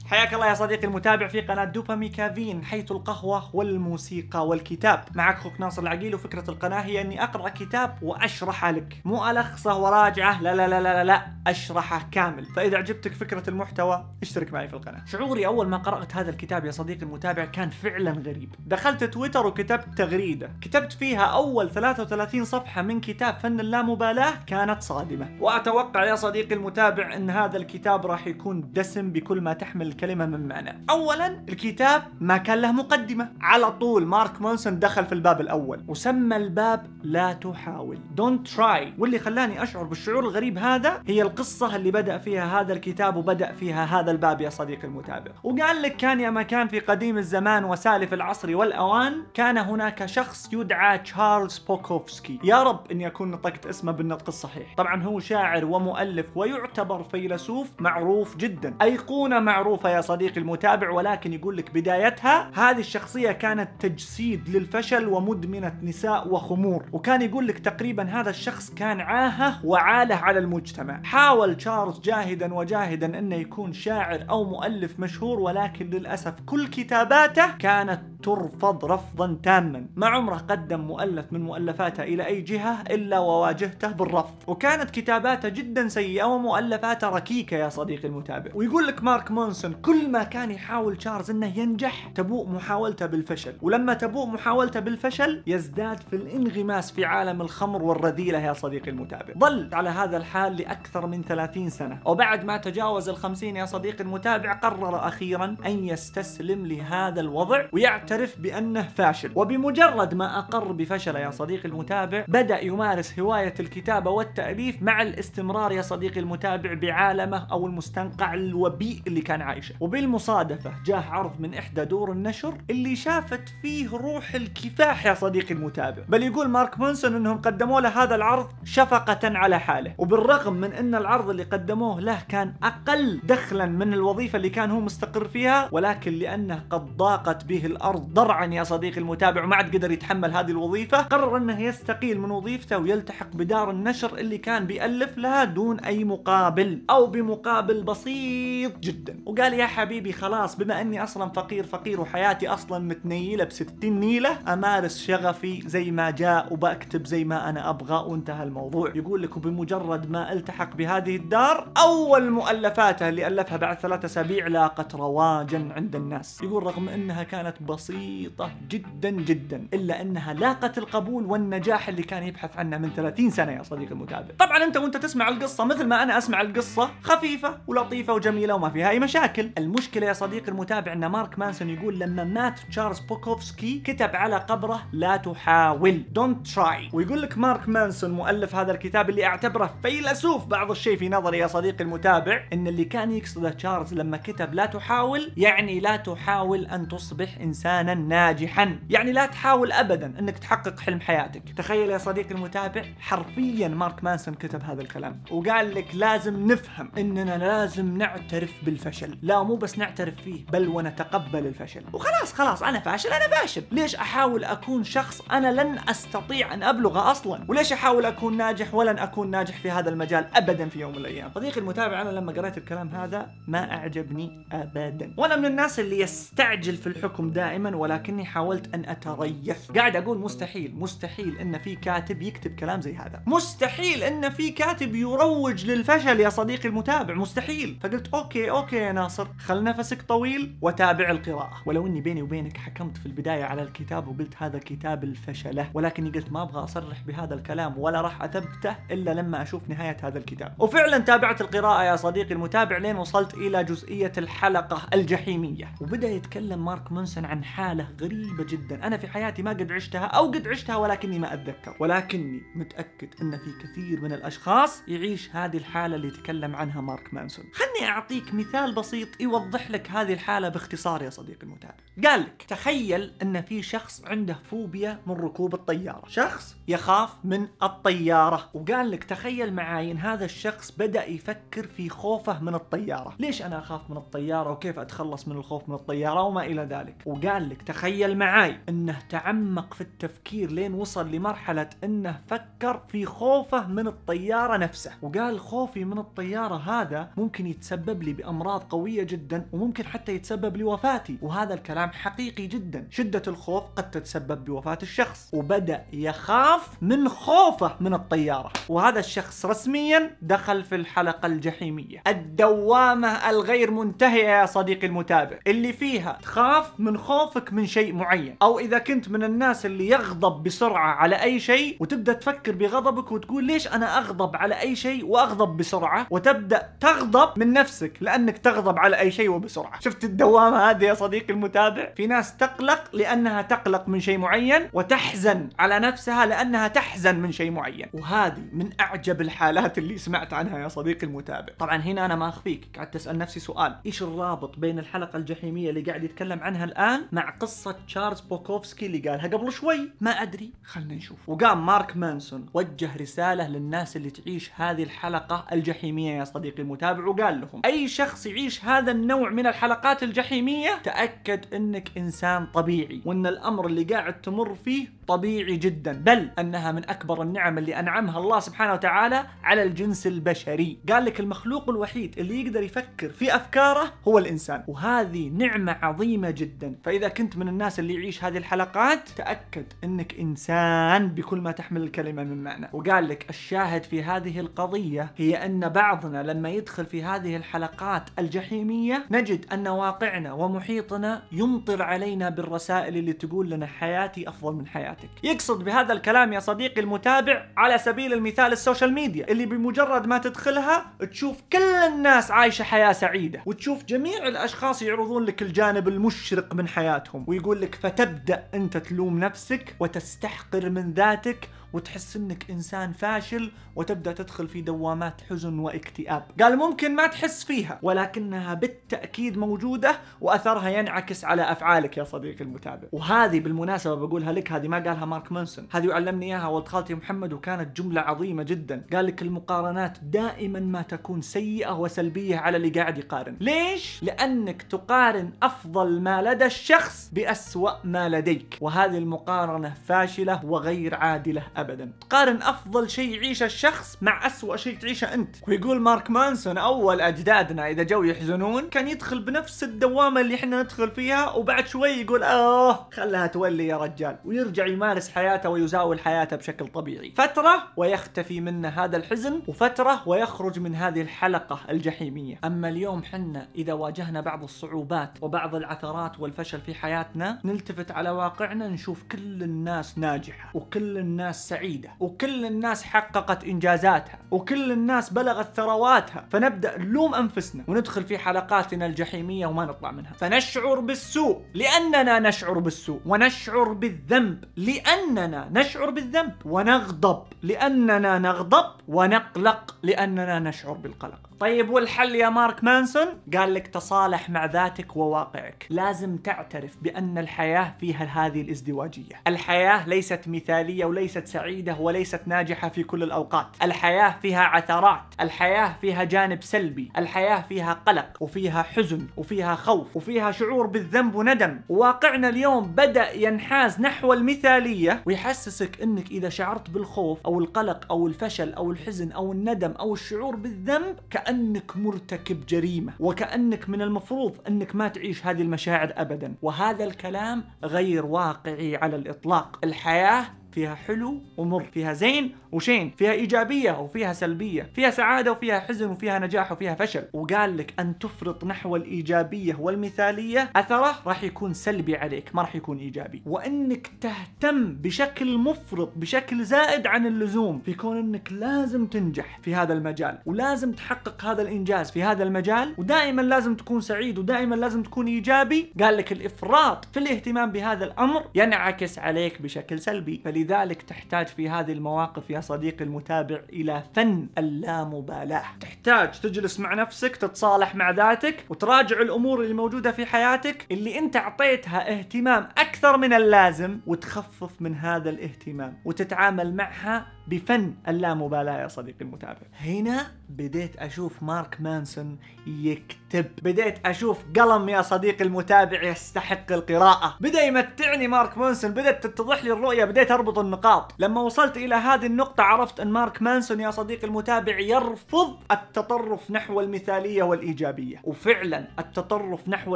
حياك 0.06 0.34
الله 0.34 0.48
يا 0.50 0.54
صديقي 0.54 0.88
المتابع 0.88 1.28
في 1.28 1.42
قناة 1.42 1.66
دوبامي 1.66 2.10
كافين 2.10 2.66
حيث 2.66 2.92
القهوة 2.92 3.56
والموسيقى 3.56 4.48
والكتاب. 4.48 5.04
معك 5.16 5.36
أخوك 5.36 5.60
ناصر 5.60 5.82
العقيل 5.82 6.16
وفكرة 6.16 6.50
القناة 6.50 6.80
هي 6.82 7.02
أني 7.02 7.24
أقرأ 7.24 7.50
كتاب 7.50 7.98
وأشرحه 8.02 8.72
لك. 8.72 9.02
مو 9.06 9.30
ألخصه 9.30 9.78
وراجعه 9.78 10.42
لا 10.42 10.56
لا 10.56 10.68
لا 10.68 10.82
لا 10.82 10.94
لا, 10.94 11.04
لا. 11.04 11.28
أشرحه 11.48 12.08
كامل. 12.12 12.46
فإذا 12.46 12.78
عجبتك 12.78 13.14
فكرة 13.14 13.50
المحتوى 13.50 14.06
اشترك 14.22 14.54
معي 14.54 14.68
في 14.68 14.74
القناة. 14.74 15.06
شعوري 15.06 15.46
أول 15.46 15.68
ما 15.68 15.78
قرأت 15.78 16.16
هذا 16.16 16.30
الكتاب 16.30 16.66
يا 16.66 16.72
صديقي 16.72 17.04
المتابع 17.04 17.46
كان 17.46 17.70
فعلا 17.70 18.12
غريب. 18.12 18.56
دخلت 18.66 19.04
تويتر 19.04 19.48
وكتبت 19.48 19.98
تغريدة. 19.98 20.50
كتبت 20.62 20.94
فيها 20.94 21.26
أول 21.26 21.70
33 21.70 22.46
صفحة 22.46 22.82
من 22.82 23.02
كتاب 23.02 23.38
فن 23.40 23.60
اللامبالاة 23.60 24.34
كانت 24.48 24.82
صادمة. 24.82 25.30
وأتوقع 25.40 26.06
يا 26.06 26.16
صديقي 26.16 26.56
المتابع 26.56 27.16
أن 27.16 27.30
هذا 27.30 27.58
الكتاب 27.58 28.06
راح 28.06 28.28
يكون 28.28 28.72
دسم 28.74 29.12
بكل 29.12 29.42
ما 29.42 29.54
تحمل 29.54 29.85
الكلمة 29.86 30.26
من 30.26 30.48
معنى. 30.48 30.86
أولا 30.90 31.28
الكتاب 31.50 32.04
ما 32.20 32.38
كان 32.38 32.58
له 32.58 32.72
مقدمة. 32.72 33.30
على 33.42 33.72
طول 33.72 34.06
مارك 34.06 34.42
مانسون 34.42 34.80
دخل 34.80 35.06
في 35.06 35.14
الباب 35.14 35.42
الأول. 35.42 35.84
وسمى 35.88 36.36
الباب 36.36 36.88
لا 37.04 37.34
تحاول. 37.34 38.00
Don't 38.22 38.56
try. 38.56 39.00
واللي 39.00 39.20
خلاني 39.20 39.64
أشعر 39.64 39.84
بالشعور 39.84 40.20
الغريب 40.20 40.58
هذا 40.58 41.02
هي 41.08 41.22
القصة 41.22 41.76
اللي 41.76 41.92
بدأ 41.92 42.18
فيها 42.18 42.62
هذا 42.62 42.74
الكتاب 42.74 43.16
وبدأ 43.16 43.52
فيها 43.52 43.86
هذا 43.86 44.12
الباب 44.12 44.42
يا 44.42 44.50
صديقي 44.50 44.88
المتابع. 44.88 45.32
وقال 45.44 45.82
لك 45.82 45.96
كان 45.96 46.20
يا 46.20 46.30
ما 46.30 46.44
كان 46.44 46.68
في 46.68 46.80
قديم 46.80 47.18
الزمان 47.18 47.66
وسالف 47.66 48.14
العصر 48.14 48.56
والأوان 48.56 49.24
كان 49.34 49.58
هناك 49.58 50.06
شخص 50.06 50.54
يدعى 50.54 50.98
تشارلز 50.98 51.60
بوكوفسكي. 51.60 52.40
يا 52.44 52.64
رب 52.64 52.92
إني 52.92 53.08
أكون 53.08 53.32
نطقت 53.32 53.66
اسمه 53.66 53.92
بالنطق 53.92 54.28
الصحيح. 54.28 54.74
طبعا 54.78 55.04
هو 55.04 55.20
شاعر 55.20 55.66
ومؤلف 55.66 56.38
ويعتبر 56.38 57.04
فيلسوف 57.04 57.68
معروف 57.80 58.38
جدا. 58.38 58.76
أيقونة 58.82 59.40
معروفة 59.76 59.90
يا 59.96 60.02
صديقي 60.02 60.42
المتابع 60.42 60.90
ولكن 60.90 61.34
يقول 61.34 61.58
لك 61.58 61.74
بدايتها 61.74 62.52
هذه 62.54 62.80
الشخصية 62.80 63.32
كانت 63.32 63.70
تجسيد 63.80 64.50
للفشل 64.50 65.08
ومدمنة 65.08 65.74
نساء 65.84 66.28
وخمور. 66.28 66.86
وكان 66.92 67.22
يقول 67.22 67.48
لك 67.48 67.60
تقريبا 67.60 68.04
هذا 68.04 68.30
الشخص 68.30 68.74
كان 68.74 69.02
عاهه 69.02 69.66
وعاله 69.66 70.16
على 70.16 70.40
المجتمع. 70.40 71.02
حاول 71.04 71.56
تشارلز 71.56 72.00
جاهدا 72.00 72.54
وجاهدا 72.54 73.20
إنه 73.20 73.36
يكون 73.36 73.74
شاعر 73.74 74.26
أو 74.30 74.44
مؤلف 74.44 75.00
مشهور 75.00 75.40
ولكن 75.40 75.90
للأسف 75.90 76.34
كل 76.46 76.68
كتاباته 76.68 77.58
كانت 77.58 78.02
ترفض 78.24 78.86
رفضا 78.86 79.38
تاما. 79.44 79.86
ما 79.96 80.08
عمره 80.08 80.36
قدم 80.36 80.80
مؤلف 80.80 81.26
من 81.32 81.42
مؤلفاته 81.42 82.04
إلى 82.04 82.26
أي 82.26 82.42
جهة 82.42 82.82
إلا 82.82 83.20
وواجهته 83.20 83.92
بالرفض. 83.92 84.36
وكانت 84.48 84.90
كتاباته 84.92 85.50
جدا 85.50 85.88
سيئة 85.88 86.24
ومؤلفاته 86.24 87.10
ركيكة 87.10 87.58
يا 87.58 87.70
صديقي 87.70 88.08
المتابع. 88.08 88.52
ويقول 88.56 88.88
لك 88.88 89.04
مارك 89.04 89.32
مانسون 89.32 89.65
كل 89.74 90.12
ما 90.12 90.24
كان 90.24 90.52
يحاول 90.52 90.98
تشارلز 90.98 91.30
إنه 91.32 91.60
ينجح 91.60 92.08
تبوء 92.16 92.50
محاولته 92.50 93.06
بالفشل. 93.06 93.54
ولما 93.62 93.94
تبوء 93.94 94.28
محاولته 94.28 94.80
بالفشل 94.80 95.44
يزداد 95.48 96.00
في 96.00 96.16
الانغماس 96.16 96.92
في 96.92 97.06
عالم 97.06 97.42
الخمر 97.42 97.84
والرذيلة 97.84 98.40
يا 98.40 98.54
صديقي 98.54 98.92
المتابع. 98.92 99.34
ظل 99.38 99.70
على 99.74 99.90
هذا 99.90 100.18
الحال 100.18 100.58
لأكثر 100.58 101.08
من 101.08 101.24
30 101.24 101.70
سنة. 101.70 102.00
وبعد 102.06 102.46
ما 102.46 102.58
تجاوز 102.58 103.10
الخمسين 103.10 103.56
يا 103.56 103.66
صديقي 103.66 104.04
المتابع 104.04 104.54
قرر 104.54 105.08
أخيرا 105.08 105.56
أن 105.66 105.84
يستسلم 105.84 106.66
لهذا 106.66 107.22
الوضع 107.22 107.66
ويعترف 107.74 108.40
بأنه 108.40 108.82
فاشل. 108.82 109.32
وبمجرد 109.36 110.14
ما 110.14 110.40
أقر 110.40 110.72
بفشله 110.72 111.20
يا 111.20 111.32
صديقي 111.32 111.70
المتابع 111.70 112.26
بدأ 112.28 112.64
يمارس 112.64 113.20
هواية 113.20 113.54
الكتابة 113.60 114.12
والتأليف 114.12 114.82
مع 114.82 115.02
الاستمرار 115.02 115.72
يا 115.72 115.82
صديقي 115.82 116.20
المتابع 116.20 116.74
بعالمه 116.74 117.48
أو 117.52 117.68
المستنقع 117.68 118.34
الوبيء 118.34 119.02
اللي 119.08 119.22
كان 119.22 119.42
عايشه 119.56 119.76
وبالمصادفة 119.80 120.72
جاه 120.86 121.04
عرض 121.10 121.32
من 121.40 121.54
إحدى 121.54 121.86
دور 121.86 122.12
النشر 122.12 122.58
اللي 122.70 122.96
شافت 122.96 123.50
فيه 123.62 123.90
روح 123.90 124.36
الكفاح 124.36 125.06
يا 125.06 125.14
صديقي 125.14 125.54
المتابع. 125.54 126.04
بل 126.10 126.24
يقول 126.24 126.48
مارك 126.48 126.80
مونسون 126.80 127.16
إنهم 127.16 127.38
قدموا 127.38 127.82
له 127.82 128.04
هذا 128.04 128.16
العرض 128.16 128.48
شفقة 128.64 129.20
على 129.24 129.60
حاله. 129.60 129.94
وبالرغم 129.98 130.54
من 130.54 130.74
إن 130.74 130.96
العرض 130.96 131.30
اللي 131.30 131.44
قدموه 131.44 132.00
له 132.02 132.20
كان 132.30 132.54
أقل 132.64 133.20
دخلا 133.24 133.66
من 133.66 133.94
الوظيفة 133.94 134.38
اللي 134.38 134.50
كان 134.50 134.72
هو 134.72 134.80
مستقر 134.80 135.28
فيها 135.28 135.70
ولكن 135.72 136.14
لأنه 136.14 136.64
قد 136.70 136.98
ضاقت 136.98 137.46
به 137.46 137.66
الأرض 137.66 138.14
ضرعا 138.14 138.46
يا 138.46 138.64
صديقي 138.64 138.98
المتابع 138.98 139.44
وما 139.44 139.56
عاد 139.56 139.76
قدر 139.76 139.92
يتحمل 139.92 140.32
هذه 140.32 140.52
الوظيفة 140.52 141.02
قرر 141.02 141.38
إنه 141.38 141.62
يستقيل 141.62 142.20
من 142.20 142.32
وظيفته 142.32 142.78
ويلتحق 142.78 143.30
بدار 143.34 143.72
النشر 143.72 144.18
اللي 144.18 144.38
كان 144.38 144.68
بيألف 144.68 145.18
لها 145.18 145.44
دون 145.44 145.80
أي 145.80 146.04
مقابل 146.04 146.82
أو 146.90 147.08
بمقابل 147.08 147.84
بسيط 147.84 148.80
جدا. 148.80 149.20
وقال 149.26 149.45
يا 149.54 149.66
حبيبي 149.66 150.12
خلاص 150.12 150.56
بما 150.56 150.82
أني 150.82 151.04
أصلا 151.04 151.30
فقير 151.30 151.66
فقير 151.66 152.02
وحياتي 152.02 152.48
أصلا 152.48 152.80
متنيلة 152.80 153.44
بستين 153.44 154.00
نيلة 154.00 154.54
أمارس 154.54 155.06
شغفي 155.08 155.64
زي 155.66 155.92
ما 155.92 156.12
جاء 156.12 156.54
وبكتب 156.54 157.06
زي 157.06 157.24
ما 157.24 157.50
أنا 157.50 157.70
أبغى. 157.70 158.06
وانتهى 158.12 158.44
الموضوع. 158.44 158.92
يقول 158.96 159.22
لك 159.22 159.38
وبمجرد 159.38 160.12
ما 160.12 160.34
ألتحق 160.34 160.76
بهذه 160.76 161.16
الدار 161.16 161.68
أول 161.78 162.30
مؤلفاته 162.30 163.10
اللي 163.10 163.28
ألفها 163.28 163.58
بعد 163.58 163.80
ثلاثة 163.80 164.06
أسابيع 164.06 164.48
لاقت 164.48 164.96
رواجا 164.96 165.70
عند 165.76 165.96
الناس. 165.96 166.42
يقول 166.44 166.64
رغم 166.64 166.90
أنها 166.90 167.24
كانت 167.24 167.64
بسيطة 167.64 168.52
جدا 168.70 169.10
جدا 169.10 169.68
إلا 169.74 170.02
أنها 170.02 170.34
لاقت 170.34 170.78
القبول 170.78 171.26
والنجاح 171.26 171.90
اللي 171.90 172.04
كان 172.04 172.24
يبحث 172.24 172.58
عنه 172.58 172.78
من 172.78 172.90
30 172.96 173.30
سنة 173.30 173.52
يا 173.52 173.64
صديقي 173.64 173.92
المتابع. 173.92 174.36
طبعا 174.40 174.64
أنت 174.64 174.78
وأنت 174.78 174.98
تسمع 174.98 175.30
القصة 175.30 175.66
مثل 175.66 175.88
ما 175.88 176.04
أنا 176.04 176.18
أسمع 176.18 176.42
القصة 176.42 176.90
خفيفة 177.04 177.58
ولطيفة 177.68 178.14
وجميلة 178.14 178.56
وما 178.56 178.70
فيها 178.70 178.90
أي 178.90 179.00
مشاكل. 179.00 179.35
المشكلة 179.40 180.08
يا 180.08 180.14
صديقي 180.14 180.48
المتابع 180.48 180.94
إن 180.94 181.06
مارك 181.06 181.40
مانسون 181.40 181.70
يقول 181.70 182.00
لما 182.00 182.24
مات 182.24 182.60
تشارلز 182.60 183.00
بوكوفسكي 183.00 183.80
كتب 183.80 184.16
على 184.16 184.38
قبره 184.38 184.82
لا 184.92 185.18
تحاول. 185.18 186.04
Don't 186.12 186.48
try 186.48 186.90
ويقول 186.94 187.22
لك 187.22 187.38
مارك 187.38 187.70
مانسون 187.70 188.12
مؤلف 188.12 188.56
هذا 188.56 188.72
الكتاب 188.72 189.10
اللي 189.10 189.26
أعتبره 189.26 189.76
فيلسوف 189.82 190.46
بعض 190.46 190.72
الشيء 190.72 190.98
في 190.98 191.10
نظري 191.10 191.38
يا 191.38 191.48
صديقي 191.48 191.84
المتابع 191.84 192.44
إن 192.54 192.68
اللي 192.68 192.86
كان 192.86 193.12
يقصده 193.12 193.50
تشارلز 193.50 193.94
لما 193.94 194.18
كتب 194.18 194.54
لا 194.54 194.66
تحاول 194.66 195.32
يعني 195.38 195.80
لا 195.80 195.96
تحاول 195.96 196.66
أن 196.66 196.88
تصبح 196.88 197.38
إنسانا 197.42 197.94
ناجحا. 197.94 198.80
يعني 198.90 199.12
لا 199.12 199.26
تحاول 199.26 199.72
ابدا 199.72 200.20
إنك 200.20 200.38
تحقق 200.38 200.80
حلم 200.80 201.00
حياتك. 201.00 201.44
تخيل 201.58 201.90
يا 201.90 201.98
صديقي 201.98 202.32
المتابع 202.36 202.84
حرفيا 203.00 203.68
مارك 203.68 204.04
مانسون 204.04 204.34
كتب 204.34 204.64
هذا 204.64 204.82
الكلام. 204.82 205.22
وقال 205.32 205.76
لك 205.76 205.96
لازم 205.96 206.52
نفهم 206.52 206.92
إننا 206.98 207.38
لازم 207.38 207.98
نعترف 207.98 208.52
بالفشل. 208.64 209.15
لا 209.22 209.44
مو 209.44 209.56
بس 209.56 209.78
نعترف 209.78 210.14
فيه 210.24 210.46
بل 210.46 210.68
ونتقبل 210.68 211.48
الفشل. 211.48 211.84
وخلاص 211.94 212.34
خلاص 212.34 212.64
أنا 212.64 212.80
فاشل 212.80 213.10
أنا 213.10 213.28
فاشل. 213.28 213.64
ليش 213.72 213.96
أحاول 213.96 214.44
أكون 214.44 214.84
شخص 214.84 215.22
أنا 215.32 215.62
لن 215.62 215.80
أستطيع 215.90 216.54
أن 216.54 216.64
أبلغه 216.64 217.12
أصلا؟ 217.12 217.46
وليش 217.48 217.74
أحاول 217.74 218.06
أكون 218.06 218.38
ناجح 218.38 218.74
ولن 218.74 219.00
أكون 219.00 219.32
ناجح 219.32 219.58
في 219.58 219.72
هذا 219.72 219.90
المجال 219.90 220.28
ابدا 220.36 220.70
في 220.70 220.80
يوم 220.80 220.92
من 220.92 220.98
الأيام؟ 220.98 221.32
صديقي 221.36 221.60
المتابع 221.62 222.02
أنا 222.02 222.10
لما 222.10 222.32
قريت 222.32 222.58
الكلام 222.58 222.90
هذا 222.90 223.32
ما 223.48 223.72
أعجبني 223.72 224.46
ابدا. 224.52 225.14
وأنا 225.18 225.36
من 225.36 225.46
الناس 225.46 225.80
اللي 225.80 226.00
يستعجل 226.00 226.78
في 226.78 226.88
الحكم 226.88 227.30
دائما 227.30 227.76
ولكني 227.76 228.26
حاولت 228.26 228.74
أن 228.74 228.86
أتريث. 228.86 229.72
قاعد 229.72 229.96
أقول 229.96 230.18
مستحيل 230.18 230.76
مستحيل 230.76 231.38
إن 231.38 231.58
في 231.58 231.76
كاتب 231.76 232.22
يكتب 232.22 232.56
كلام 232.56 232.82
زي 232.82 232.96
هذا. 232.96 233.22
مستحيل 233.28 234.04
إن 234.04 234.30
في 234.30 234.50
كاتب 234.50 234.96
يروج 234.96 235.66
للفشل 235.66 236.20
يا 236.20 236.30
صديقي 236.30 236.70
المتابع 236.70 237.14
مستحيل. 237.14 237.80
فقلت 237.84 238.14
okay 238.14 238.50
okay 238.50 238.76
يا 238.76 238.92
ناصر 239.06 239.28
خل 239.40 239.64
نفسك 239.64 240.02
طويل 240.02 240.58
وتابع 240.62 241.10
القراءة. 241.10 241.62
ولو 241.66 241.88
إني 241.88 242.02
بيني 242.02 242.22
وبينك 242.22 242.58
حكمت 242.58 242.98
في 242.98 243.06
البداية 243.06 243.44
على 243.44 243.64
الكتاب 243.64 244.08
وقلت 244.08 244.34
هذا 244.38 244.60
كتاب 244.60 245.04
الفشلة 245.04 245.70
ولكني 245.74 246.10
قلت 246.10 246.32
ما 246.32 246.42
أبغى 246.42 246.64
أصرح 246.64 247.02
بهذا 247.08 247.34
الكلام 247.36 247.78
ولا 247.78 248.02
راح 248.02 248.22
أثبته 248.22 248.76
إلا 248.92 249.12
لما 249.12 249.42
أشوف 249.42 249.70
نهاية 249.70 249.98
هذا 250.04 250.18
الكتاب. 250.18 250.56
وفعلا 250.60 250.98
تابعت 250.98 251.42
القراءة 251.42 251.84
يا 251.84 251.96
صديقي 251.96 252.34
المتابع 252.34 252.78
لين 252.78 252.96
وصلت 252.96 253.34
إلى 253.34 253.64
جزئية 253.64 254.12
الحلقة 254.18 254.88
الجحيمية. 254.94 255.72
وبدأ 255.82 256.08
يتكلم 256.08 256.66
مارك 256.66 256.92
مانسون 256.92 257.26
عن 257.26 257.44
حالة 257.44 257.88
غريبة 258.02 258.44
جدا. 258.44 258.88
أنا 258.88 258.98
في 258.98 259.08
حياتي 259.08 259.42
ما 259.42 259.52
قد 259.52 259.72
عشتها 259.72 260.06
أو 260.06 260.32
قد 260.32 260.48
عشتها 260.48 260.76
ولكني 260.76 261.20
ما 261.20 261.34
أتذكر. 261.34 261.76
ولكني 261.80 262.42
متأكد 262.56 263.10
أن 263.22 263.38
في 263.38 263.52
كثير 263.64 264.02
من 264.02 264.14
الأشخاص 264.14 264.84
يعيش 264.88 265.36
هذه 265.36 265.58
الحالة 265.58 265.96
اللي 265.96 266.08
يتكلم 266.08 266.56
عنها 266.56 266.82
مارك 266.82 267.14
مانسون 267.14 267.46
خلني 267.54 267.90
أعطيك 267.90 268.34
مثال 268.34 268.76
بسيط 268.76 268.95
يوضح 269.20 269.72
لك 269.72 269.92
هذه 269.92 270.14
الحالة 270.14 270.50
باختصار 270.50 271.02
يا 271.02 271.10
صديقي 271.10 271.44
المتابع. 271.44 271.76
قال 272.04 272.22
لك 272.22 272.46
تخيل 272.48 273.14
أن 273.22 273.42
في 273.42 273.62
شخص 273.62 274.04
عنده 274.06 274.34
فوبيا 274.44 275.00
من 275.08 275.14
ركوب 275.14 275.54
الطيارة. 275.54 276.04
شخص 276.08 276.56
يخاف 276.68 277.10
من 277.24 277.48
الطيارة. 277.64 278.50
وقال 278.54 278.92
لك 278.92 279.04
تخيل 279.04 279.54
معاي 279.54 279.92
أن 279.92 279.98
هذا 279.98 280.26
الشخص 280.26 280.72
بدأ 280.72 281.06
يفكر 281.06 281.68
في 281.68 281.90
خوفه 281.90 282.44
من 282.44 282.56
الطيارة. 282.56 283.16
ليش 283.20 283.42
أنا 283.42 283.60
أخاف 283.60 283.90
من 283.90 283.98
الطيارة 283.98 284.52
وكيف 284.52 284.80
أتخلص 284.80 285.28
من 285.28 285.36
الخوف 285.36 285.70
من 285.70 285.76
الطيارة 285.76 286.22
وما 286.22 286.46
إلى 286.46 286.62
ذلك؟ 286.62 286.96
وقال 287.06 287.50
لك 287.50 287.62
تخيل 287.62 288.18
معاي 288.18 288.60
أنه 288.70 289.00
تعمق 289.10 289.74
في 289.74 289.82
التفكير 289.82 290.52
لين 290.52 290.74
وصل 290.74 291.12
لمرحلة 291.12 291.70
أنه 291.84 292.22
فكر 292.28 292.82
في 292.88 293.06
خوفه 293.06 293.68
من 293.68 293.88
الطيارة 293.88 294.58
نفسه. 294.58 294.92
وقال 295.02 295.40
خوفي 295.40 295.86
من 295.86 295.98
الطيارة 295.98 296.56
هذا 296.56 297.10
ممكن 297.18 297.48
يتسبب 297.48 298.04
لي 298.04 298.14
بأمراض 298.14 298.62
قوية 298.86 299.04
جدا 299.04 299.46
وممكن 299.52 299.86
حتى 299.86 300.16
يتسبب 300.16 300.58
لوفاتي. 300.58 301.18
وهذا 301.22 301.54
الكلام 301.54 301.90
حقيقي 301.90 302.48
جدا. 302.48 302.88
شدة 302.90 303.22
الخوف 303.28 303.64
قد 303.76 303.92
تتسبب 303.92 304.46
بوفاة 304.46 304.78
الشخص. 304.82 305.30
وبدأ 305.34 305.84
يخاف 305.94 306.70
من 306.82 307.10
خوفه 307.10 307.76
من 307.80 307.94
الطيارة. 307.94 308.52
وهذا 308.70 309.00
الشخص 309.00 309.46
رسميا 309.46 310.16
دخل 310.22 310.64
في 310.64 310.76
الحلقة 310.76 311.26
الجحيمية. 311.26 312.02
الدوامة 312.08 313.30
الغير 313.30 313.72
منتهية 313.72 314.28
يا 314.28 314.46
صديقي 314.46 314.88
المتابع. 314.88 315.40
اللي 315.48 315.74
فيها 315.74 316.18
تخاف 316.22 316.80
من 316.80 316.98
خوفك 316.98 317.54
من 317.54 317.66
شيء 317.66 317.94
معين. 317.94 318.36
أو 318.42 318.60
إذا 318.60 318.78
كنت 318.78 319.10
من 319.10 319.24
الناس 319.24 319.66
اللي 319.66 319.90
يغضب 319.90 320.44
بسرعة 320.44 320.96
على 320.96 321.22
أي 321.22 321.40
شيء 321.40 321.78
وتبدأ 321.80 322.14
تفكر 322.14 322.52
بغضبك 322.52 323.12
وتقول 323.12 323.44
ليش 323.44 323.68
أنا 323.68 323.98
أغضب 323.98 324.36
على 324.36 324.60
أي 324.60 324.76
شيء 324.76 325.06
وأغضب 325.06 325.58
بسرعة. 325.58 326.08
وتبدأ 326.10 326.70
تغضب 326.80 327.30
من 327.40 327.54
نفسك 327.54 327.92
لأنك 328.02 328.38
تغضب 328.38 328.75
تحطب 328.76 328.80
على 328.80 329.00
أي 329.00 329.12
شيء 329.12 329.30
وبسرعة. 329.30 329.80
شفت 329.80 330.04
الدوامه 330.04 330.70
هذه 330.70 330.84
يا 330.86 330.94
صديقي 330.94 331.34
المتابع؟ 331.34 331.94
في 331.96 332.08
ناس 332.08 332.38
تقلق 332.38 332.84
لأنها 332.94 333.42
تقلق 333.42 333.88
من 333.88 334.00
شيء 334.00 334.18
معين 334.18 334.70
وتحزن 334.74 335.50
على 335.60 335.80
نفسها 335.80 336.26
لأنها 336.26 336.68
تحزن 336.68 337.16
من 337.20 337.32
شيء 337.32 337.52
معين. 337.52 337.88
وهذه 337.94 338.44
من 338.54 338.70
أعجب 338.80 339.22
الحالات 339.22 339.78
اللي 339.78 339.98
سمعت 339.98 340.34
عنها 340.34 340.60
يا 340.60 340.68
صديقي 340.68 341.08
المتابع. 341.08 341.54
طبعا 341.60 341.78
هنا 341.78 342.06
أنا 342.06 342.16
ما 342.16 342.30
أخفيك 342.30 342.68
قعدت 342.78 342.96
اسال 342.96 343.18
نفسي 343.18 343.40
سؤال. 343.40 343.76
إيش 343.86 344.04
الرابط 344.04 344.58
بين 344.58 344.80
الحلقة 344.80 345.18
الجحيمية 345.18 345.70
اللي 345.70 345.82
قاعد 345.82 346.04
يتكلم 346.04 346.40
عنها 346.40 346.64
الآن 346.64 347.02
مع 347.12 347.30
قصة 347.30 347.76
تشارلز 347.88 348.20
بوكوفسكي 348.20 348.86
اللي 348.86 349.10
قالها 349.10 349.28
قبل 349.28 349.52
شوي؟ 349.52 349.92
ما 350.02 350.12
أدري. 350.12 350.52
خلنا 350.64 350.94
نشوف. 350.94 351.18
وقام 351.30 351.66
مارك 351.66 351.98
مانسون 351.98 352.46
وجه 352.54 352.90
رسالة 352.98 353.48
للناس 353.48 353.98
اللي 353.98 354.10
تعيش 354.10 354.52
هذه 354.56 354.84
الحلقة 354.84 355.46
الجحيمية 355.52 356.18
يا 356.20 356.24
صديقي 356.24 356.62
المتابع 356.62 357.06
وقال 357.08 357.42
لهم 357.42 357.62
أي 357.66 357.88
شخص 357.88 358.26
يعيش 358.26 358.65
هذا 358.66 358.92
النوع 358.92 359.30
من 359.30 359.48
الحلقات 359.48 360.04
الجحيمية. 360.04 360.80
تأكد 360.84 361.54
إنك 361.54 361.98
إنسان 361.98 362.46
طبيعي 362.46 363.02
وإن 363.06 363.28
الأمر 363.28 363.68
اللي 363.68 363.84
قاعد 363.84 364.22
تمر 364.22 364.56
فيه 364.56 364.88
طبيعي 365.08 365.58
جدا 365.58 365.92
بل 365.94 366.30
أنها 366.40 366.72
من 366.72 366.90
أكبر 366.90 367.22
النعم 367.22 367.58
اللي 367.58 367.80
أنعمها 367.80 368.20
الله 368.20 368.40
سبحانه 368.40 368.74
وتعالى 368.74 369.26
على 369.44 369.64
الجنس 369.64 370.08
البشري. 370.08 370.78
قال 370.90 371.06
لك 371.06 371.20
المخلوق 371.20 371.70
الوحيد 371.70 372.20
اللي 372.20 372.46
يقدر 372.46 372.64
يفكر 372.64 373.10
في 373.10 373.36
أفكاره 373.36 373.94
هو 374.08 374.18
الإنسان 374.18 374.64
وهذه 374.68 375.30
نعمة 375.30 375.78
عظيمة 375.82 376.30
جدا. 376.32 376.76
فإذا 376.84 377.08
كنت 377.08 377.38
من 377.38 377.48
الناس 377.48 377.80
اللي 377.80 377.94
يعيش 377.94 378.24
هذه 378.24 378.38
الحلقات 378.38 379.10
تأكد 379.10 379.66
إنك 379.84 380.20
إنسان 380.20 381.08
بكل 381.08 381.42
ما 381.42 381.52
تحمل 381.52 381.84
الكلمة 381.84 382.24
من 382.24 382.44
معنى. 382.44 382.70
وقال 382.74 383.10
لك 383.10 383.30
الشاهد 383.30 383.84
في 383.84 384.04
هذه 384.04 384.40
القضية 384.40 385.12
هي 385.18 385.46
أن 385.46 385.70
بعضنا 385.70 386.24
لما 386.24 386.50
يدخل 386.50 386.86
في 386.86 387.04
هذه 387.04 387.36
الحلقات 387.36 388.10
الجحيميه 388.56 389.06
نجد 389.12 389.46
أن 389.54 389.68
واقعنا 389.68 390.34
ومحيطنا 390.34 391.24
يمطر 391.32 391.82
علينا 391.82 392.30
بالرسائل 392.30 392.98
اللي 392.98 393.14
تقول 393.14 393.50
لنا 393.50 393.66
حياتي 393.66 394.30
أفضل 394.30 394.54
من 394.54 394.68
حياتك. 394.68 395.10
يقصد 395.24 395.64
بهذا 395.64 395.94
الكلام 395.94 396.34
يا 396.34 396.40
صديقي 396.40 396.82
المتابع 396.82 397.48
على 397.58 397.78
سبيل 397.78 398.14
المثال 398.14 398.52
ال 398.52 398.58
social 398.58 398.94
media 398.94 399.32
اللي 399.32 399.46
بمجرد 399.46 400.08
ما 400.08 400.18
تدخلها 400.18 400.86
تشوف 401.12 401.42
كل 401.54 401.64
الناس 401.64 402.32
عايشة 402.32 402.64
حياة 402.64 402.92
سعيدة 402.92 403.42
وتشوف 403.46 403.84
جميع 403.86 404.28
الأشخاص 404.28 404.82
يعرضون 404.82 405.24
لك 405.24 405.42
الجانب 405.42 405.88
المشرق 405.88 406.54
من 406.54 406.68
حياتهم 406.68 407.26
ويقول 407.28 407.62
لك 407.62 407.76
فتبدأ 407.76 408.44
أنت 408.54 408.78
تلوم 408.78 409.20
نفسك 409.20 409.76
وتستحقر 409.80 410.70
من 410.70 410.94
ذاتك 410.94 411.50
وتحس 411.74 412.16
إنك 412.16 412.52
إنسان 412.52 412.92
فاشل 412.94 413.52
وتبدأ 413.76 414.12
تدخل 414.12 414.48
في 414.48 414.62
دوامات 414.62 415.22
حزن 415.30 415.60
واكتئاب. 415.60 416.24
قال 416.42 416.58
ممكن 416.58 416.96
ما 416.96 417.08
تحس 417.08 417.44
فيها 417.44 417.80
ولكنها 417.82 418.45
بالتأكيد 418.54 419.38
موجودة 419.38 420.00
وأثرها 420.22 420.70
ينعكس 420.70 421.26
على 421.26 421.52
أفعالك 421.52 421.98
يا 421.98 422.04
صديقي 422.04 422.44
المتابع. 422.44 422.88
وهذه 422.92 423.40
بالمناسبة 423.40 423.96
بقولها 423.96 424.32
لك 424.32 424.52
هذه 424.52 424.68
ما 424.68 424.78
قالها 424.78 425.06
مارك 425.06 425.32
مانسون 425.32 425.68
هذه 425.72 425.94
علمني 425.94 426.26
إياها 426.26 426.48
ولد 426.48 426.68
خالتي 426.68 426.96
محمد 426.96 427.34
وكانت 427.34 427.82
جملة 427.82 428.02
عظيمة 428.02 428.44
جدا. 428.44 428.86
قال 428.94 429.06
لك 429.06 429.22
المقارنات 429.22 429.98
دائما 430.04 430.60
ما 430.60 430.82
تكون 430.82 431.22
سيئة 431.22 431.80
وسلبية 431.80 432.38
على 432.38 432.58
اللي 432.58 432.70
قاعد 432.70 432.98
يقارن. 432.98 433.38
ليش؟ 433.40 434.04
لأنك 434.04 434.62
تقارن 434.62 435.32
أفضل 435.44 436.02
ما 436.02 436.22
لدى 436.22 436.46
الشخص 436.46 437.10
بأسوأ 437.14 437.72
ما 437.84 438.10
لديك. 438.10 438.58
وهذه 438.62 438.98
المقارنة 438.98 439.74
فاشلة 439.86 440.46
وغير 440.46 440.96
عادلة 440.96 441.44
ابدا. 441.58 441.92
تقارن 442.02 442.42
أفضل 442.42 442.90
شيء 442.90 443.16
يعيشه 443.16 443.46
الشخص 443.46 443.98
مع 444.02 444.28
أسوأ 444.28 444.56
شيء 444.56 444.78
تعيشه 444.78 445.14
أنت. 445.14 445.36
ويقول 445.48 445.82
مارك 445.82 446.12
مانسون 446.12 446.58
أول 446.58 447.02
أجدادنا 447.02 447.70
إذا 447.70 447.84
جو 447.84 448.04
يحزنون 448.26 448.70
كان 448.70 448.88
يدخل 448.88 449.20
بنفس 449.20 449.64
الدوامة 449.64 450.22
اللي 450.22 450.36
إحنا 450.36 450.62
ندخل 450.62 450.92
فيها 450.92 451.32
وبعد 451.32 451.68
شوي 451.68 451.90
يقول 451.90 452.24
آه 452.24 452.90
خلها 452.94 453.28
تولي 453.28 453.68
يا 453.68 453.78
رجال. 453.78 454.18
ويرجع 454.26 454.66
يمارس 454.66 455.10
حياته 455.10 455.50
ويزاول 455.50 456.00
حياته 456.00 456.36
بشكل 456.36 456.68
طبيعي. 456.68 457.14
فترة 457.18 457.64
ويختفي 457.78 458.42
منه 458.42 458.86
هذا 458.86 458.98
الحزن 458.98 459.42
وفترة 459.48 460.02
ويخرج 460.06 460.60
من 460.60 460.76
هذه 460.76 461.02
الحلقة 461.02 461.60
الجحيمية. 461.70 462.40
أما 462.44 462.70
اليوم 462.70 463.04
حنا 463.04 463.48
إذا 463.56 463.74
واجهنا 463.74 464.22
بعض 464.22 464.44
الصعوبات 464.44 465.12
وبعض 465.22 465.56
العثرات 465.56 466.20
والفشل 466.20 466.62
في 466.62 466.74
حياتنا 466.74 467.40
نلتفت 467.44 467.92
على 467.92 468.10
واقعنا 468.10 468.68
نشوف 468.68 469.04
كل 469.04 469.44
الناس 469.44 469.98
ناجحة 469.98 470.52
وكل 470.54 470.98
الناس 470.98 471.50
سعيدة 471.50 471.90
وكل 472.00 472.46
الناس 472.46 472.84
حققت 472.84 473.44
إنجازاتها 473.44 474.20
وكل 474.32 474.72
الناس 474.72 475.14
بلغت 475.14 475.56
ثرواتها. 475.56 476.26
فنبدأ 476.32 476.78
نلوم 476.78 477.16
أنفسنا 477.16 477.64
وندخل 477.68 478.04
في 478.04 478.15
حلقاتنا 478.18 478.86
الجحيمية 478.86 479.48
وما 479.48 479.66
نطلع 479.66 479.92
منها. 479.92 480.14
فنشعر 480.14 480.80
بالسوء 480.80 481.42
لأننا 481.54 482.20
نشعر 482.20 482.60
بالسوء 482.60 483.02
ونشعر 483.06 483.74
بالذنب 483.74 484.44
لأننا 484.58 485.50
نشعر 485.52 485.90
بالذنب 485.90 486.34
ونغضب 486.46 487.24
لأننا 487.44 488.20
نغضب 488.20 488.66
ونقلق 488.88 489.76
لأننا 489.84 490.40
نشعر 490.40 490.74
بالقلق. 490.74 491.20
طيب 491.40 491.70
والحل 491.70 492.16
يا 492.16 492.30
مارك 492.30 492.64
مانسون؟ 492.64 493.08
قال 493.38 493.54
لك 493.54 493.68
تصالح 493.68 494.30
مع 494.30 494.46
ذاتك 494.46 494.96
وواقعك. 494.96 495.66
لازم 495.70 496.18
تعترف 496.18 496.78
بأن 496.82 497.18
الحياة 497.18 497.74
فيها 497.80 498.06
هذه 498.06 498.42
الازدواجية. 498.42 499.22
الحياة 499.28 499.90
ليست 499.90 500.22
مثالية 500.28 500.86
وليست 500.86 501.28
سعيدة 501.28 501.76
وليست 501.80 502.22
ناجحة 502.26 502.70
في 502.70 502.84
كل 502.84 503.04
الأوقات. 503.04 503.48
الحياة 503.62 504.16
فيها 504.22 504.42
عثرات. 504.42 505.02
الحياة 505.22 505.76
فيها 505.82 506.04
جانب 506.04 506.44
سلبي. 506.44 506.92
الحياة 506.98 507.42
فيها 507.42 507.74
قلق 507.74 508.18
وفيها 508.20 508.62
حزن 508.64 509.08
وفيها 509.18 509.56
خوف 509.56 509.98
وفيها 509.98 510.32
شعور 510.32 510.68
بالذنب 510.68 511.16
وندم. 511.16 511.62
واقعنا 511.70 512.30
اليوم 512.30 512.68
بدأ 512.68 513.12
ينحاز 513.12 513.82
نحو 513.82 514.14
المثالية 514.14 515.04
ويحسسك 515.06 515.82
أنك 515.82 516.12
إذا 516.12 516.30
شعرت 516.30 516.70
بالخوف 516.70 517.20
أو 517.26 517.40
القلق 517.40 517.86
أو 517.92 518.08
الفشل 518.08 518.54
أو 518.54 518.72
الحزن 518.72 519.12
أو 519.12 519.32
الندم 519.32 519.72
أو 519.72 519.94
الشعور 519.94 520.36
بالذنب 520.36 520.96
كأنك 521.26 521.78
مرتكب 521.78 522.46
جريمة 522.46 522.94
وكأنك 523.00 523.70
من 523.70 523.82
المفروض 523.82 524.38
أنك 524.48 524.76
ما 524.76 524.88
تعيش 524.88 525.26
هذه 525.26 525.42
المشاعر 525.42 525.94
أبدا. 525.96 526.36
وهذا 526.42 526.84
الكلام 526.84 527.44
غير 527.64 528.06
واقعي 528.06 528.76
على 528.76 528.96
الإطلاق. 528.96 529.60
الحياة 529.64 530.26
فيها 530.56 530.76
حلو 530.76 531.22
ومر 531.38 531.64
فيها 531.64 531.94
زين 531.94 532.32
وشين 532.52 532.92
فيها 532.98 533.12
إيجابية 533.12 533.80
وفيها 533.80 534.14
سلبية 534.14 534.70
فيها 534.76 534.90
سعادة 534.90 535.32
وفيها 535.32 535.60
حزن 535.60 535.90
وفيها 535.90 536.20
نجاح 536.20 536.52
وفيها 536.52 536.76
فشل. 536.76 537.04
وقال 537.14 537.58
لك 537.58 537.74
أن 537.80 538.00
تفرط 538.00 538.44
نحو 538.46 538.76
الإيجابية 538.76 539.56
والمثالية 539.60 540.50
أثره 540.56 540.96
راح 541.06 541.24
يكون 541.24 541.54
سلبي 541.54 541.96
عليك 541.96 542.36
ما 542.36 542.42
راح 542.42 542.56
يكون 542.56 542.78
إيجابي. 542.78 543.22
وأنك 543.26 543.92
تهتم 544.02 544.74
بشكل 544.74 545.38
مفرط 545.38 545.94
بشكل 545.96 546.44
زائد 546.44 546.88
عن 546.88 547.06
اللزوم 547.06 547.62
في 547.66 547.74
كون 547.74 547.98
أنك 547.98 548.32
لازم 548.32 548.86
تنجح 548.86 549.40
في 549.42 549.56
هذا 549.56 549.74
المجال 549.74 550.18
ولازم 550.26 550.72
تحقق 550.72 551.26
هذا 551.26 551.42
الإنجاز 551.42 551.92
في 551.92 552.04
هذا 552.04 552.24
المجال 552.24 552.74
ودائما 552.78 553.22
لازم 553.22 553.56
تكون 553.56 553.82
سعيد 553.82 554.18
ودائما 554.18 554.56
لازم 554.56 554.84
تكون 554.84 555.08
إيجابي. 555.08 555.72
قال 555.82 555.98
لك 555.98 556.12
الإفراط 556.12 556.86
في 556.86 557.00
الاهتمام 557.00 557.52
بهذا 557.52 557.86
الأمر 557.86 558.24
ينعكس 558.36 559.00
عليك 559.00 559.42
بشكل 559.42 559.80
سلبي. 559.80 560.22
فلذلك 560.46 560.82
تحتاج 560.82 561.28
في 561.28 561.50
هذه 561.50 561.72
المواقف 561.72 562.30
يا 562.30 562.42
صديقي 562.42 562.86
المتابع 562.86 563.40
إلى 563.54 563.84
فن 563.96 564.28
اللامبالاة. 564.38 565.44
تحتاج 565.60 566.20
تجلس 566.20 566.60
مع 566.60 566.74
نفسك 566.74 567.16
تتصالح 567.16 567.76
مع 567.76 567.92
ذاتك 567.92 568.46
وتراجع 568.50 569.02
الأمور 569.02 569.42
اللي 569.42 569.54
موجودة 569.54 569.92
في 569.92 570.06
حياتك 570.06 570.66
اللي 570.72 571.00
أنت 571.00 571.16
أعطيتها 571.16 572.00
اهتمام 572.00 572.50
أكثر 572.58 572.98
من 572.98 573.14
اللازم 573.14 573.80
وتخفف 573.88 574.62
من 574.62 574.76
هذا 574.76 575.10
الاهتمام 575.10 575.78
وتتعامل 575.86 576.56
معها 576.56 577.08
بفن 577.28 577.74
اللامبالاة 577.88 578.62
يا 578.62 578.68
صديقي 578.68 579.02
المتابع. 579.02 579.42
هنا 579.60 580.08
بديت 580.30 580.76
أشوف 580.76 581.24
مارك 581.24 581.58
مانسون 581.60 582.18
يكتب. 582.48 583.26
بديت 583.42 583.88
أشوف 583.88 584.18
قلم 584.40 584.70
يا 584.70 584.82
صديقي 584.82 585.24
المتابع 585.24 585.84
يستحق 585.84 586.52
القراءة. 586.52 587.16
بدأ 587.22 587.44
يمتعني 587.44 588.08
مارك 588.08 588.38
مانسون. 588.38 588.72
بدأت 588.72 589.08
تتضح 589.08 589.44
لي 589.44 589.52
الرؤية. 589.52 589.86
بديت 589.86 590.12
أربط 590.12 590.40
النقاط. 590.40 590.96
لما 591.00 591.22
وصلت 591.22 591.58
إلى 591.58 591.76
هذه 591.76 592.06
النقطة 592.06 592.44
عرفت 592.44 592.80
أن 592.80 592.92
مارك 592.92 593.22
مانسون 593.22 593.60
يا 593.60 593.72
صديقي 593.72 594.08
المتابع 594.08 594.60
يرفض 594.60 595.38
التطرف 595.52 596.32
نحو 596.32 596.60
المثالية 596.60 597.24
والإيجابية. 597.24 598.02
وفعلا 598.04 598.68
التطرف 598.80 599.50
نحو 599.50 599.76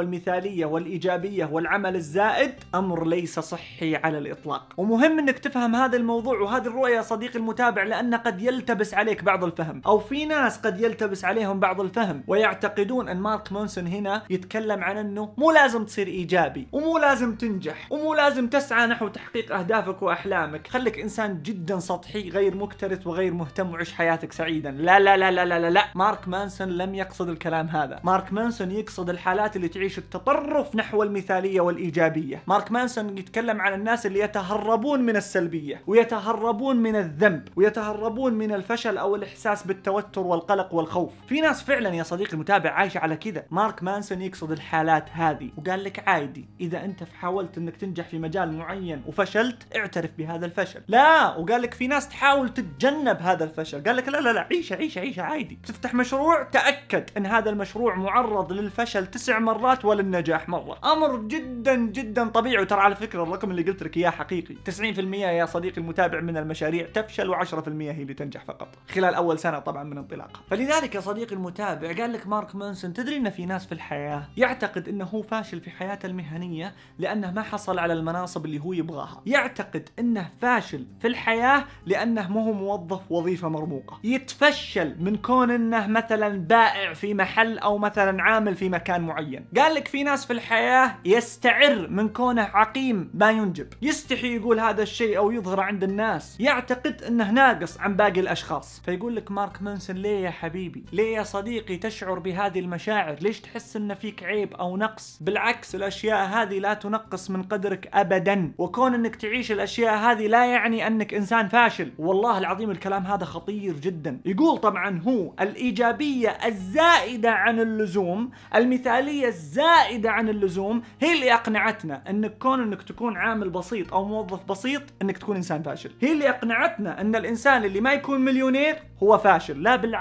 المثالية 0.00 0.66
والإيجابية 0.66 1.44
والعمل 1.52 1.96
الزائد 1.96 2.54
أمر 2.74 3.06
ليس 3.06 3.38
صحي 3.38 3.96
على 3.96 4.18
الإطلاق. 4.18 4.72
ومهم 4.76 5.18
أنك 5.18 5.38
تفهم 5.38 5.76
هذا 5.76 5.96
الموضوع 5.96 6.40
وهذه 6.40 6.66
الرؤية 6.66 6.96
يا 6.96 7.02
صديقي 7.02 7.38
المتابع 7.38 7.82
لأن 7.82 8.14
قد 8.14 8.42
يلتبس 8.42 8.94
عليك 8.94 9.24
بعض 9.24 9.44
الفهم. 9.44 9.82
أو 9.86 9.98
في 9.98 10.26
ناس 10.42 10.50
ناس 10.50 10.58
قد 10.58 10.80
يلتبس 10.80 11.24
عليهم 11.24 11.60
بعض 11.60 11.80
الفهم 11.80 12.24
ويعتقدون 12.26 13.08
أن 13.08 13.16
مارك 13.16 13.52
مانسون 13.52 13.86
هنا 13.86 14.22
يتكلم 14.30 14.84
عن 14.84 14.96
أنه 14.96 15.34
مو 15.38 15.50
لازم 15.50 15.84
تصير 15.84 16.06
إيجابي 16.06 16.68
ومو 16.72 16.98
لازم 16.98 17.34
تنجح 17.34 17.92
ومو 17.92 18.14
لازم 18.14 18.46
تسعى 18.48 18.86
نحو 18.86 19.08
تحقيق 19.08 19.54
أهدافك 19.54 20.02
وأحلامك. 20.02 20.66
خليك 20.66 20.98
إنسان 20.98 21.42
جدا 21.42 21.78
سطحي 21.78 22.28
غير 22.28 22.56
مكترث 22.56 23.06
وغير 23.06 23.34
مهتم 23.34 23.72
وعيش 23.72 23.92
حياتك 23.92 24.32
سعيدا. 24.32 24.70
لا 24.70 25.00
لا 25.00 25.16
لا 25.16 25.30
لا 25.30 25.44
لا 25.44 25.58
لا, 25.58 25.70
لا. 25.70 25.84
مارك 25.94 26.28
مانسون 26.28 26.68
لم 26.68 26.94
يقصد 26.94 27.28
الكلام 27.28 27.66
هذا. 27.66 28.00
مارك 28.04 28.32
مانسون 28.32 28.70
يقصد 28.70 29.10
الحالات 29.10 29.56
اللي 29.56 29.68
تعيش 29.68 29.98
التطرف 29.98 30.76
نحو 30.76 31.02
المثالية 31.02 31.60
والإيجابية. 31.60 32.42
مارك 32.46 32.72
مانسون 32.72 33.18
يتكلم 33.18 33.60
عن 33.60 33.74
الناس 33.74 34.06
اللي 34.06 34.20
يتهربون 34.20 35.02
من 35.02 35.16
السلبية 35.16 35.82
ويتهربون 35.86 36.76
من 36.76 36.96
الذنب 36.96 37.48
ويتهربون 37.56 38.34
من 38.34 38.52
الفشل 38.52 38.98
أو 38.98 39.16
الإحساس 39.16 39.66
بالتوتر 39.66 40.26
والقلق 40.30 40.74
والخوف. 40.74 41.12
في 41.28 41.40
ناس 41.40 41.62
فعلا 41.62 41.94
يا 41.94 42.02
صديقي 42.02 42.32
المتابع 42.32 42.70
عايشة 42.70 42.98
على 42.98 43.16
كذا. 43.16 43.44
مارك 43.50 43.82
مانسون 43.82 44.22
يقصد 44.22 44.52
الحالات 44.52 45.10
هذه 45.12 45.50
وقال 45.56 45.84
لك 45.84 46.08
عادي 46.08 46.48
إذا 46.60 46.84
أنت 46.84 47.04
حاولت 47.04 47.58
إنك 47.58 47.76
تنجح 47.76 48.08
في 48.08 48.18
مجال 48.18 48.52
معين 48.52 49.02
وفشلت 49.06 49.76
اعترف 49.76 50.10
بهذا 50.18 50.46
الفشل. 50.46 50.82
لا 50.88 51.36
وقال 51.36 51.62
لك 51.62 51.74
في 51.74 51.86
ناس 51.86 52.08
تحاول 52.08 52.48
تتجنب 52.48 53.16
هذا 53.20 53.44
الفشل. 53.44 53.84
قال 53.84 53.96
لك 53.96 54.08
لا 54.08 54.20
لا 54.20 54.32
لا 54.32 54.40
عيشة 54.40 54.76
عيشة 54.76 55.00
عيشة 55.00 55.22
عادي. 55.22 55.58
تفتح 55.66 55.94
مشروع 55.94 56.42
تأكد 56.42 57.10
إن 57.16 57.26
هذا 57.26 57.50
المشروع 57.50 57.94
معرض 57.94 58.52
للفشل 58.52 59.06
تسع 59.06 59.38
مرات 59.38 59.84
وللنجاح 59.84 60.48
مرة. 60.48 60.78
أمر 60.92 61.16
جدا 61.16 61.76
جدا 61.76 62.28
طبيعي. 62.28 62.62
وترى 62.62 62.80
على 62.80 62.94
فكرة 62.94 63.22
الرقم 63.22 63.50
اللي 63.50 63.62
قلت 63.62 63.82
لك 63.82 63.96
إياه 63.96 64.10
حقيقي. 64.10 64.54
90% 64.64 65.14
يا 65.14 65.46
صديقي 65.46 65.80
المتابع 65.80 66.20
من 66.20 66.36
المشاريع 66.36 66.86
تفشل 66.86 67.34
و10% 67.34 67.68
هي 67.68 68.02
اللي 68.02 68.14
تنجح 68.14 68.44
فقط. 68.44 68.68
خلال 68.94 69.14
أول 69.14 69.38
سنة 69.38 69.58
طبعا 69.58 69.84
من 69.84 69.98
انطلاقها 70.20 70.42
فلذلك 70.50 70.94
يا 70.94 71.00
صديقي 71.00 71.34
المتابع 71.34 71.92
قال 71.92 72.12
لك 72.12 72.26
مارك 72.26 72.54
مانسون 72.54 72.92
تدري 72.92 73.16
إن 73.16 73.30
في 73.30 73.46
ناس 73.46 73.66
في 73.66 73.72
الحياة 73.72 74.28
يعتقد 74.36 74.88
إنه 74.88 75.04
هو 75.04 75.22
فاشل 75.22 75.60
في 75.60 75.70
حياته 75.70 76.06
المهنية 76.06 76.74
لأنه 76.98 77.30
ما 77.30 77.42
حصل 77.42 77.78
على 77.78 77.92
المناصب 77.92 78.44
اللي 78.44 78.58
هو 78.60 78.72
يبغاها. 78.72 79.22
يعتقد 79.26 79.88
إنه 79.98 80.30
فاشل 80.40 80.86
في 81.00 81.08
الحياة 81.08 81.64
لأنه 81.86 82.28
مو 82.28 82.40
هو 82.40 82.52
موظف 82.52 83.12
وظيفة 83.12 83.48
مرموقة. 83.48 83.98
يتفشل 84.04 84.96
من 85.00 85.16
كون 85.16 85.50
إنه 85.50 85.86
مثلا 85.86 86.38
بائع 86.38 86.92
في 86.92 87.14
محل 87.14 87.58
أو 87.58 87.78
مثلا 87.78 88.22
عامل 88.22 88.54
في 88.54 88.68
مكان 88.68 89.00
معين. 89.00 89.44
قال 89.56 89.74
لك 89.74 89.88
في 89.88 90.02
ناس 90.02 90.26
في 90.26 90.32
الحياة 90.32 90.94
يستعر 91.04 91.88
من 91.88 92.08
كونه 92.08 92.42
عقيم 92.42 93.10
ما 93.14 93.30
ينجب. 93.30 93.66
يستحي 93.82 94.36
يقول 94.36 94.60
هذا 94.60 94.82
الشيء 94.82 95.18
أو 95.18 95.30
يظهر 95.30 95.60
عند 95.60 95.84
الناس. 95.84 96.40
يعتقد 96.40 97.02
إنه 97.02 97.30
ناقص 97.30 97.80
عن 97.80 97.96
باقي 97.96 98.20
الأشخاص. 98.20 98.82
فيقول 98.84 99.16
لك 99.16 99.30
مارك 99.30 99.62
مانسون 99.62 99.96
ليه 99.96 100.09
يا 100.10 100.30
حبيبي؟ 100.30 100.84
ليه 100.92 101.16
يا 101.16 101.22
صديقي 101.22 101.76
تشعر 101.76 102.18
بهذه 102.18 102.60
المشاعر؟ 102.60 103.16
ليش 103.20 103.40
تحس 103.40 103.76
إن 103.76 103.94
فيك 103.94 104.22
عيب 104.22 104.54
أو 104.54 104.76
نقص؟ 104.76 105.18
بالعكس 105.20 105.74
الأشياء 105.74 106.28
هذه 106.28 106.58
لا 106.58 106.74
تنقص 106.74 107.30
من 107.30 107.42
قدرك 107.42 107.90
ابدا. 107.94 108.52
وكون 108.58 108.94
إنك 108.94 109.16
تعيش 109.16 109.52
الأشياء 109.52 109.96
هذه 109.96 110.26
لا 110.26 110.46
يعني 110.46 110.86
إنك 110.86 111.14
إنسان 111.14 111.48
فاشل. 111.48 111.92
والله 111.98 112.38
العظيم 112.38 112.70
الكلام 112.70 113.06
هذا 113.06 113.24
خطير 113.24 113.74
جدا. 113.74 114.20
يقول 114.24 114.58
طبعا 114.58 115.02
هو 115.06 115.32
الإيجابية 115.40 116.28
الزائدة 116.28 117.30
عن 117.30 117.60
اللزوم 117.60 118.30
المثالية 118.54 119.26
الزائدة 119.28 120.10
عن 120.10 120.28
اللزوم 120.28 120.82
هي 121.00 121.14
اللي 121.14 121.34
أقنعتنا 121.34 122.02
انك 122.10 122.38
كون 122.38 122.62
إنك 122.62 122.82
تكون 122.82 123.16
عامل 123.16 123.50
بسيط 123.50 123.94
أو 123.94 124.04
موظف 124.04 124.44
بسيط 124.44 124.82
إنك 125.02 125.18
تكون 125.18 125.36
إنسان 125.36 125.62
فاشل. 125.62 125.90
هي 126.00 126.12
اللي 126.12 126.28
أقنعتنا 126.28 127.00
إن 127.00 127.16
الإنسان 127.16 127.64
اللي 127.64 127.80
ما 127.80 127.92
يكون 127.92 128.20
مليونير 128.20 128.76
هو 129.02 129.18
فاشل. 129.18 129.62
لا 129.62 129.76
بالعكس. 129.76 129.99